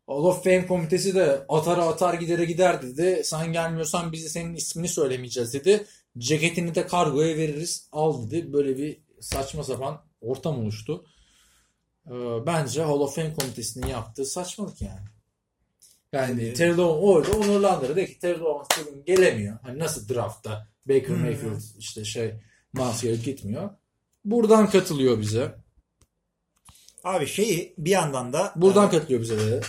[0.06, 3.22] Hall of Fame komitesi de atara atar gidere gider dedi.
[3.24, 5.86] Sen gelmiyorsan bizi senin ismini söylemeyeceğiz dedi.
[6.18, 8.52] Ceketini de kargoya veririz al dedi.
[8.52, 11.04] Böyle bir saçma sapan ortam oluştu.
[12.06, 12.12] Ee,
[12.46, 15.06] Bence Hall of Fame komitesinin yaptığı saçmalık yani.
[16.12, 17.96] Yani Terrell Owens orada onurlandırdı.
[17.96, 19.58] Dedi ki Owens bugün gelemiyor.
[19.62, 21.20] Hani nasıl draftta Baker Hmm.
[21.20, 22.34] Mayfield işte şey
[22.74, 23.70] Garrett gitmiyor.
[24.24, 25.54] Buradan katılıyor bize.
[27.04, 29.60] Abi şeyi bir yandan da Buradan e, katılıyor bize de.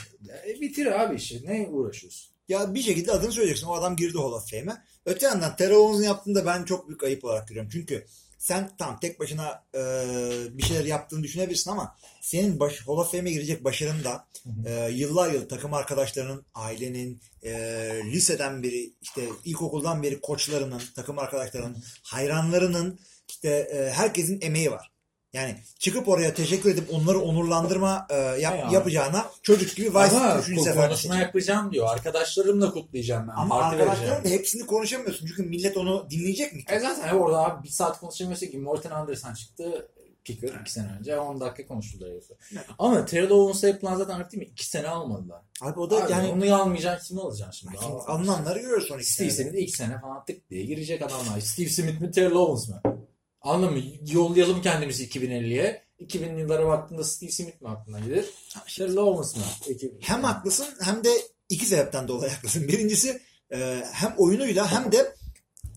[0.48, 1.46] E, bitir abi işi.
[1.46, 2.34] Ne uğraşıyorsun?
[2.48, 3.68] ya bir şekilde adını söyleyeceksin.
[3.68, 4.78] O adam girdi Hall of Fame'e.
[5.06, 7.70] Öte yandan Terrell Owens'ın yaptığını da ben çok büyük ayıp olarak görüyorum.
[7.74, 8.06] Çünkü
[8.44, 9.82] sen tam tek başına e,
[10.52, 14.28] bir şeyler yaptığını düşünebilirsin ama senin baş, Hall of Fame'e girecek başarın da
[14.66, 17.52] e, yıllar yıl takım arkadaşlarının, ailenin, e,
[18.06, 24.93] liseden beri, işte ilkokuldan beri koçlarının, takım arkadaşlarının, hayranlarının, işte e, herkesin emeği var.
[25.34, 28.70] Yani çıkıp oraya teşekkür edip onları onurlandırma e, yap- Ya.
[28.72, 31.88] yapacağına çocuk gibi Vice Ama üçüncü sefer konuşma yapacağım diyor.
[31.90, 33.34] Arkadaşlarımla kutlayacağım ben.
[33.36, 34.16] Ama vereceğim.
[34.24, 35.28] hepsini konuşamıyorsun.
[35.28, 36.64] Çünkü millet onu dinleyecek mi?
[36.70, 39.90] E zaten orada abi bir saat konuşamıyorsa ki Morten Anderson çıktı.
[40.24, 42.36] Kicker iki sene önce 10 dakika konuştular herifle.
[42.80, 44.50] Ama Terrell Owens'a yapılan zaten artık değil mi?
[44.52, 45.42] 2 sene almadılar.
[45.62, 47.86] Abi o da Abi, yani onu almayacaksın kimi alacaksın şimdi?
[47.86, 49.50] Al- alınanları iki Steve senede.
[49.50, 51.40] Smith ilk sene falan tık diye girecek adamlar.
[51.40, 52.82] Steve Smith mi Terrell Owens mı?
[53.44, 53.84] Anladın mı?
[54.12, 55.84] Yollayalım kendimizi 2050'ye.
[56.00, 58.26] 2000'li yıllara baktığında Steve Smith mi aklına gelir?
[58.98, 59.44] Owens mı?
[59.70, 61.10] Ekip- Hem haklısın hem de
[61.50, 62.68] iki sebepten dolayı haklısın.
[62.68, 63.22] Birincisi
[63.54, 65.16] e, hem oyunuyla hem de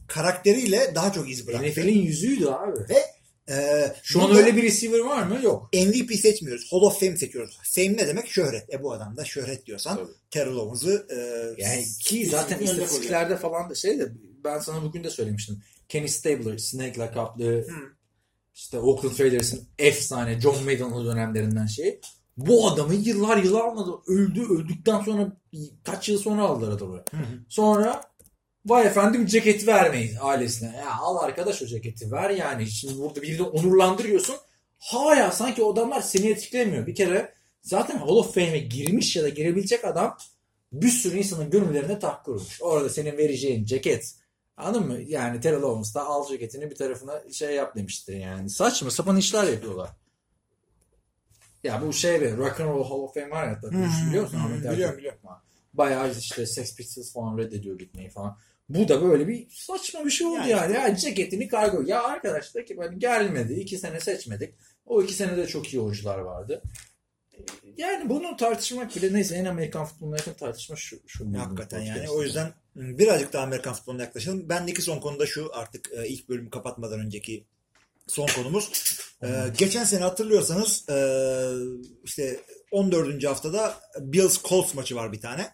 [0.06, 1.66] karakteriyle daha çok iz bıraktı.
[1.66, 2.78] NFL'in yüzüydü abi.
[2.88, 3.16] Ve
[3.52, 5.40] e, Şu an öyle bir receiver var mı?
[5.42, 5.70] Yok.
[5.74, 6.72] MVP seçmiyoruz.
[6.72, 7.58] Hall of Fame seçiyoruz.
[7.62, 8.28] Fame ne demek?
[8.28, 8.74] Şöhret.
[8.74, 10.10] E bu adam da şöhret diyorsan Tabii.
[10.30, 11.16] Terrell Owens'ı e,
[11.62, 14.12] Yani ki zaten istatistiklerde falan da şey de
[14.44, 15.62] ben sana bugün de söylemiştim.
[15.88, 17.66] Kenny Stabler, Snake lakaplı
[18.54, 22.00] işte Oakland Raiders'ın efsane John Madden'lı dönemlerinden şey.
[22.36, 23.90] Bu adamı yıllar yıllar almadı.
[24.06, 24.42] Öldü.
[24.42, 25.32] Öldükten sonra
[25.84, 27.04] kaç yıl sonra aldılar adamı.
[27.48, 28.02] Sonra
[28.66, 30.76] vay efendim ceketi vermeyin ailesine.
[30.76, 32.66] Ya al arkadaş o ceketi ver yani.
[32.66, 34.36] Şimdi burada birini onurlandırıyorsun.
[34.78, 36.86] Hala sanki o adamlar seni etkilemiyor.
[36.86, 40.16] Bir kere zaten Hall of Fame'e girmiş ya da girebilecek adam
[40.72, 42.62] bir sürü insanın gönüllerine taht kurmuş.
[42.62, 44.14] Orada senin vereceğin ceket
[44.56, 45.00] anladın mı?
[45.00, 48.50] Yani Terrell Owens da al ceketini bir tarafına şey yap demiştir yani.
[48.50, 49.90] Saçma sapan işler yapıyorlar.
[51.64, 54.22] Ya bu şey be Rock and Roll Hall of Fame var ya tabii hı, biliyor
[54.24, 54.38] musun?
[54.38, 55.20] Ahmet biliyorum, biliyorum.
[55.74, 58.38] Bayağı işte Sex Pistols falan reddediyor gitmeyi falan.
[58.68, 60.74] Bu da böyle bir saçma bir şey oldu Yani yani.
[60.74, 61.82] Ya ceketini kargo.
[61.82, 63.52] Ya arkadaş da ki ben gelmedi.
[63.52, 64.54] iki sene seçmedik.
[64.86, 66.62] O iki sene de çok iyi oyuncular vardı.
[67.76, 70.96] Yani bunu tartışmak bile neyse en Amerikan futboluna yakın tartışma şu.
[71.06, 72.10] şu Hakikaten yani.
[72.10, 74.48] O yüzden birazcık daha Amerikan futboluna yaklaşalım.
[74.48, 77.44] Bendeki son konu da şu artık e, ilk bölümü kapatmadan önceki
[78.06, 78.70] son konumuz.
[79.22, 80.96] E, geçen sene hatırlıyorsanız e,
[82.04, 83.24] işte 14.
[83.24, 85.52] haftada Bills Colts maçı var bir tane.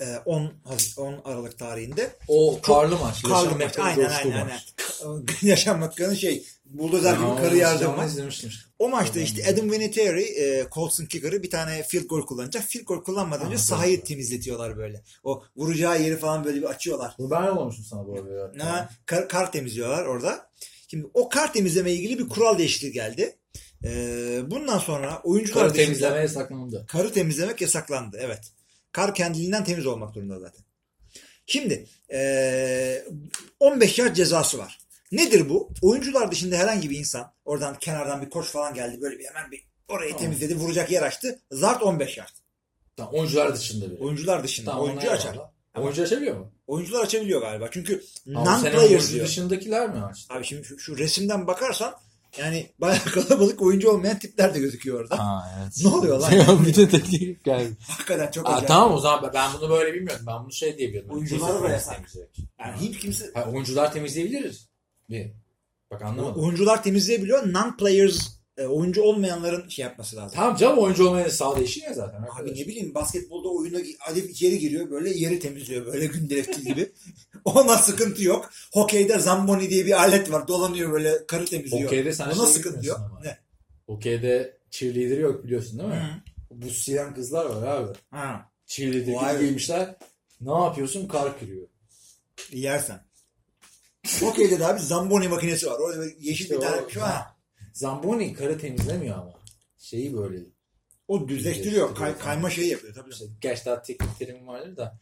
[0.00, 2.16] E, 10, Haz- 10 Aralık tarihinde.
[2.28, 3.22] O karlı maç.
[3.22, 3.78] Karlı maç.
[3.78, 4.32] Aynen aynen.
[4.32, 4.60] aynen.
[5.42, 8.10] Yaşam Makka'nın şey buldozer gibi karı onu yardım izledim, maç.
[8.10, 8.50] izlemiştim.
[8.78, 12.64] O maçta işte Adam Vinatieri, e, Colts'un kicker'ı bir tane field goal kullanacak.
[12.64, 15.02] Field goal kullanmadan önce Aha, sahayı temizletiyorlar böyle.
[15.24, 17.14] O vuracağı yeri falan böyle bir açıyorlar.
[17.18, 18.64] Bunu ben yollamıştım sana bu arada.
[18.64, 20.50] Ha, kar, kar temizliyorlar orada.
[20.88, 23.36] Şimdi o kar temizleme ilgili bir kural değişikliği geldi.
[23.84, 26.86] Ee, bundan sonra oyuncular Karı dışında temizlemeye yasaklandı.
[26.88, 28.18] karı temizlemek yasaklandı.
[28.20, 28.40] Evet.
[28.92, 30.64] Kar kendiliğinden temiz olmak durumunda zaten.
[31.46, 33.04] Şimdi ee,
[33.60, 34.78] 15 yard cezası var.
[35.12, 35.70] Nedir bu?
[35.82, 39.64] Oyuncular dışında herhangi bir insan oradan kenardan bir koç falan geldi böyle bir hemen bir
[39.88, 40.22] orayı Tamam.
[40.24, 41.38] temizledi vuracak yer açtı.
[41.50, 42.28] Zart 15 yard.
[42.96, 44.00] Tamam, oyuncular dışında bir.
[44.00, 44.70] Oyuncular dışında.
[44.70, 45.32] Tamam, oyuncu açar.
[45.34, 45.50] eyvallah.
[45.76, 46.52] Oyuncu açabiliyor mu?
[46.66, 47.68] Oyuncular açabiliyor galiba.
[47.70, 48.04] Çünkü
[48.34, 49.26] Ama non-players oyuncu diyor.
[49.26, 50.34] dışındakiler mi açtı?
[50.34, 51.94] Abi şimdi şu, şu resimden bakarsan
[52.38, 55.18] yani bayağı kalabalık oyuncu olmayan tipler de gözüküyor orada.
[55.18, 55.72] Ha evet.
[55.84, 56.66] Ne oluyor lan?
[56.66, 57.76] bir de teklif geldi.
[57.88, 58.68] Hakikaten çok Aa, acayip.
[58.68, 60.26] tamam o zaman ben bunu böyle bilmiyordum.
[60.26, 61.10] Ben bunu şey diye biliyordum.
[61.14, 62.00] Oyuncular da yasak.
[62.60, 64.67] Yani hiç kimse Ha, oyuncular temizleyebiliriz.
[65.10, 65.30] Bir.
[65.90, 66.42] Bak anlamadım.
[66.44, 67.42] oyuncular temizleyebiliyor.
[67.42, 70.36] Non-players e, oyuncu olmayanların şey yapması lazım.
[70.36, 72.18] Tamam canım oyuncu olmanın sahada işi ne zaten?
[72.22, 72.58] Abi arkadaş?
[72.58, 73.78] ne bileyim basketbolda oyuna
[74.10, 76.92] Adif içeri giriyor böyle yeri temizliyor böyle gündelikçi gibi.
[77.44, 78.50] Ona sıkıntı yok.
[78.72, 80.48] Hokeyde Zamboni diye bir alet var.
[80.48, 81.84] Dolanıyor böyle karı temizliyor.
[81.84, 82.98] Hokeyde sen Ona şey sıkıntı yok.
[82.98, 83.20] ama.
[83.20, 83.38] Ne?
[83.86, 86.22] Okey'de cheerleader yok biliyorsun değil mi?
[86.50, 87.92] Bu siyan kızlar var abi.
[88.10, 89.94] Ha, Cheerleader gibi giymişler.
[90.40, 91.08] Ne yapıyorsun?
[91.08, 91.68] Kar kırıyor.
[92.52, 93.07] yersen.
[94.20, 95.78] Hokeyde de abi Zamboni makinesi var.
[95.78, 97.36] Orada yeşil İşte bir tane o- şu ha.
[97.72, 99.32] Zamboni karı temizlemiyor ama.
[99.78, 100.38] Şeyi böyle.
[101.08, 101.94] O düzleştiriyor.
[101.94, 103.10] Kay- kayma şeyi yapıyor tabii.
[103.10, 104.98] İşte, gerçi daha teknik terim vardır da.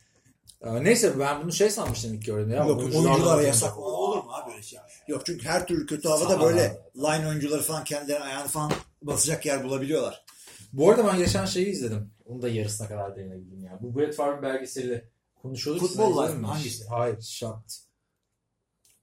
[0.62, 2.54] Ee, Neyse ben bunu şey sanmıştım ilk gördüğümde.
[2.54, 4.78] Ya, Yok oyuncular yasak olur mu abi öyle şey?
[5.08, 6.44] Yok çünkü her türlü kötü havada Sahada.
[6.44, 8.72] böyle line oyuncuları falan kendilerine ayağını falan
[9.02, 10.24] basacak yer bulabiliyorlar.
[10.72, 12.10] Bu arada ben geçen şeyi izledim.
[12.24, 13.78] Onu da yarısına kadar değinebildim ya.
[13.80, 15.04] Bu Brett Favre belgeseli
[15.42, 15.88] konuşuyorduk.
[15.88, 16.46] Futbol izledin mi?
[16.46, 16.84] Hangisi?
[16.88, 17.85] Hayır, Shocked.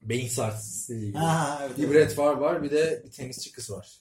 [0.04, 1.18] Beyin sarsıntısı ilgili.
[1.18, 1.90] Ha, evet, Bir.
[1.90, 3.98] Brett Favre var bir de bir tenisçi kız var.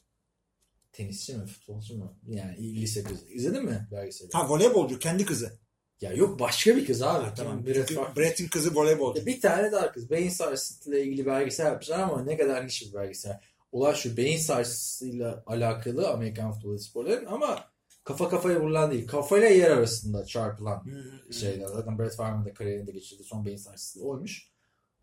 [0.91, 2.14] Tenisçi mi futbolcu mu?
[2.28, 3.28] Yani lise kızı.
[3.30, 4.30] İzledin mi belgeseli?
[4.34, 5.54] Ha voleybolcu kendi kızı.
[6.01, 7.26] Ya yok başka bir kız abi.
[7.26, 7.66] Ha, tamam.
[7.66, 8.16] Brett Favre.
[8.16, 9.20] Brett'in kızı voleybolcu.
[9.20, 10.10] Ya bir tane daha kız.
[10.10, 13.39] Beyin sarsıntısıyla ilgili belgesel yapmışlar ama ne kadar niş bir belgesel.
[13.72, 17.64] Olay şu beyin sarsıntısıyla alakalı Amerikan futbolu sporların ama
[18.04, 19.08] kafa kafaya vurulan değil.
[19.08, 20.86] Kafayla yer arasında çarpılan
[21.32, 21.68] şeyler.
[21.68, 24.53] Zaten Brett Favre'ın da kariyerinde geçirdiği son beyin sarsıntısı oymuş.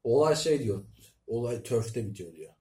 [0.04, 0.84] Olay şey diyor.
[1.26, 2.52] Olay törfte bitiyor diyor.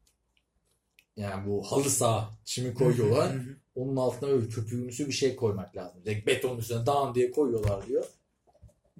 [1.15, 3.31] Yani bu halı saha çimi koyuyorlar.
[3.75, 6.05] Onun altına böyle köpüğümüsü bir şey koymak lazım.
[6.05, 8.05] Direkt beton üstüne dağın diye koyuyorlar diyor.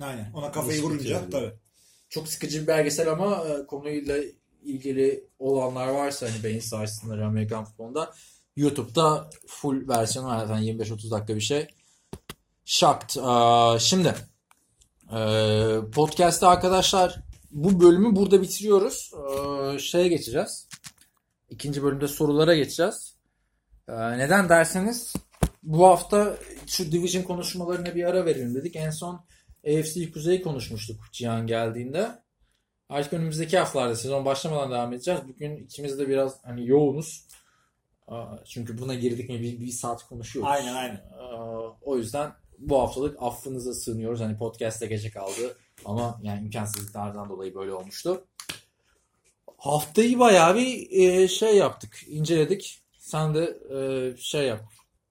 [0.02, 0.32] Aynen.
[0.34, 1.52] Ona kafayı Niş vurunca tabii.
[2.10, 4.18] Çok sıkıcı bir belgesel ama e, konuyla
[4.64, 8.14] ilgili olanlar varsa hani beyin sarsıntıları Amerikan futbolunda
[8.56, 11.68] YouTube'da full versiyonu var zaten 25-30 dakika bir şey.
[12.66, 13.22] Shocked.
[13.22, 14.16] Aa, Şimdi
[15.12, 15.20] e,
[15.94, 19.12] podcast'te arkadaşlar bu bölümü burada bitiriyoruz.
[19.14, 20.68] Ee, Şeye geçeceğiz.
[21.50, 23.16] İkinci bölümde sorulara geçeceğiz.
[23.88, 25.14] Ee, Neden derseniz
[25.64, 26.38] bu hafta
[26.68, 28.76] şu division konuşmalarına bir ara verelim dedik.
[28.76, 29.26] En son
[29.68, 32.10] AFC Kuzey konuşmuştuk Cihan geldiğinde.
[32.90, 35.22] Artık önümüzdeki haftalarda sezon başlamadan devam edeceğiz.
[35.28, 37.28] Bugün ikimiz de biraz hani yoğunuz.
[38.46, 40.52] Çünkü buna girdik mi bir, bir saat konuşuyoruz.
[40.52, 41.02] Aynen aynen.
[41.82, 44.20] O yüzden bu haftalık affınıza sığınıyoruz.
[44.20, 48.26] Hani podcast'te gece kaldı ama yani imkansızlıklardan dolayı böyle olmuştu.
[49.58, 52.82] Haftayı bayağı bir e, şey yaptık, inceledik.
[53.00, 54.62] Sen de e, şey yap.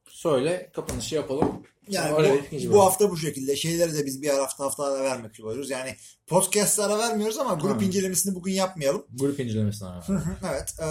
[0.09, 1.63] Söyle, kapanışı yapalım.
[1.89, 2.29] Yani Sonra
[2.69, 3.57] bu, bu hafta bu şekilde.
[3.57, 5.71] Şeyleri de biz bir ara hafta hafta ara vermek istiyoruz.
[5.71, 5.95] Yani
[6.27, 7.85] podcast'lara ara vermiyoruz ama grup Ha.
[7.85, 9.05] incelemesini bugün yapmayalım.
[9.15, 10.05] Grup incelemesine abi.
[10.51, 10.75] evet.
[10.81, 10.85] Ee,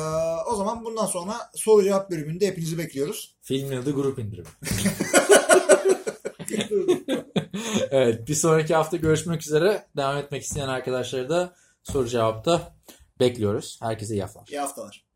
[0.52, 3.36] o zaman bundan sonra soru cevap bölümünde hepinizi bekliyoruz.
[3.42, 4.48] Filmin adı Grup İndirimi.
[7.92, 9.86] evet, bir sonraki hafta görüşmek üzere.
[9.98, 11.54] Devam etmek isteyen arkadaşları da
[11.84, 12.74] soru cevapta
[13.20, 13.80] bekliyoruz.
[13.82, 14.48] Herkese iyi haftalar.
[14.48, 15.07] İyi haftalar.